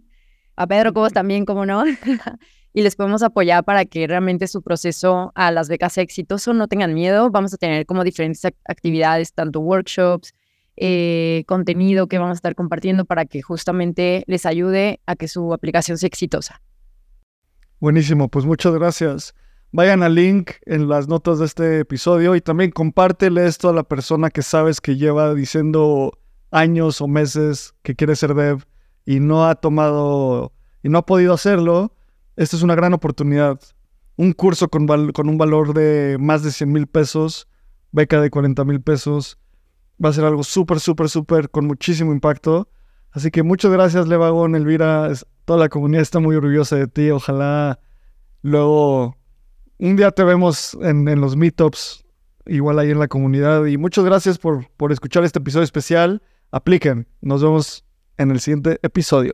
a 0.55 0.67
Pedro 0.67 0.93
Cobos 0.93 1.13
también, 1.13 1.45
como 1.45 1.65
no, 1.65 1.83
y 2.75 2.81
les 2.81 2.97
podemos 2.97 3.23
apoyar 3.23 3.63
para 3.63 3.85
que 3.85 4.05
realmente 4.05 4.47
su 4.47 4.61
proceso 4.61 5.31
a 5.33 5.49
las 5.49 5.69
becas 5.69 5.93
sea 5.93 6.03
exitoso, 6.03 6.53
no 6.53 6.67
tengan 6.67 6.93
miedo, 6.93 7.31
vamos 7.31 7.53
a 7.53 7.57
tener 7.57 7.85
como 7.85 8.03
diferentes 8.03 8.43
actividades, 8.65 9.31
tanto 9.31 9.61
workshops, 9.61 10.33
eh, 10.75 11.45
contenido 11.47 12.07
que 12.07 12.17
vamos 12.17 12.31
a 12.31 12.35
estar 12.35 12.53
compartiendo 12.53 13.05
para 13.05 13.23
que 13.23 13.41
justamente 13.41 14.25
les 14.27 14.45
ayude 14.45 14.99
a 15.05 15.15
que 15.15 15.29
su 15.29 15.53
aplicación 15.53 15.97
sea 15.97 16.07
exitosa. 16.07 16.61
Buenísimo, 17.79 18.27
pues 18.27 18.43
muchas 18.43 18.73
gracias. 18.73 19.33
Vayan 19.71 20.03
al 20.03 20.15
link 20.15 20.51
en 20.65 20.89
las 20.89 21.07
notas 21.07 21.39
de 21.39 21.45
este 21.45 21.79
episodio 21.79 22.35
y 22.35 22.41
también 22.41 22.71
compártele 22.71 23.45
esto 23.45 23.69
a 23.69 23.73
la 23.73 23.83
persona 23.83 24.29
que 24.29 24.41
sabes 24.41 24.81
que 24.81 24.97
lleva 24.97 25.33
diciendo 25.33 26.11
años 26.51 26.99
o 26.99 27.07
meses 27.07 27.73
que 27.83 27.95
quiere 27.95 28.17
ser 28.17 28.33
dev 28.33 28.65
y 29.05 29.21
no 29.21 29.47
ha 29.47 29.55
tomado 29.55 30.51
y 30.83 30.89
no 30.89 30.97
ha 30.97 31.05
podido 31.05 31.33
hacerlo. 31.33 31.93
Esta 32.35 32.55
es 32.55 32.63
una 32.63 32.75
gran 32.75 32.93
oportunidad. 32.93 33.59
Un 34.17 34.33
curso 34.33 34.69
con, 34.69 34.87
con 35.11 35.29
un 35.29 35.37
valor 35.37 35.73
de 35.73 36.17
más 36.19 36.43
de 36.43 36.51
100 36.51 36.71
mil 36.71 36.87
pesos, 36.87 37.47
beca 37.91 38.21
de 38.21 38.29
40 38.29 38.63
mil 38.65 38.81
pesos. 38.81 39.39
Va 40.03 40.09
a 40.09 40.13
ser 40.13 40.25
algo 40.25 40.43
súper, 40.43 40.79
súper, 40.79 41.09
súper 41.09 41.49
con 41.49 41.65
muchísimo 41.65 42.11
impacto. 42.11 42.69
Así 43.11 43.31
que 43.31 43.43
muchas 43.43 43.71
gracias, 43.71 44.07
Levagón, 44.07 44.55
Elvira. 44.55 45.09
Toda 45.45 45.59
la 45.59 45.69
comunidad 45.69 46.01
está 46.01 46.19
muy 46.19 46.35
orgullosa 46.35 46.75
de 46.75 46.87
ti. 46.87 47.11
Ojalá 47.11 47.79
luego 48.41 49.15
un 49.79 49.95
día 49.95 50.11
te 50.11 50.23
vemos 50.23 50.77
en, 50.81 51.05
los 51.21 51.35
meetups, 51.35 52.05
igual 52.45 52.79
ahí 52.79 52.91
en 52.91 52.99
la 52.99 53.07
comunidad. 53.07 53.65
Y 53.65 53.77
muchas 53.77 54.03
gracias 54.03 54.37
por, 54.37 54.67
por 54.75 54.91
escuchar 54.91 55.23
este 55.23 55.39
episodio 55.39 55.63
especial. 55.63 56.21
Apliquen. 56.51 57.07
Nos 57.21 57.41
vemos 57.41 57.85
en 58.17 58.31
el 58.31 58.41
siguiente 58.41 58.79
episodio. 58.83 59.33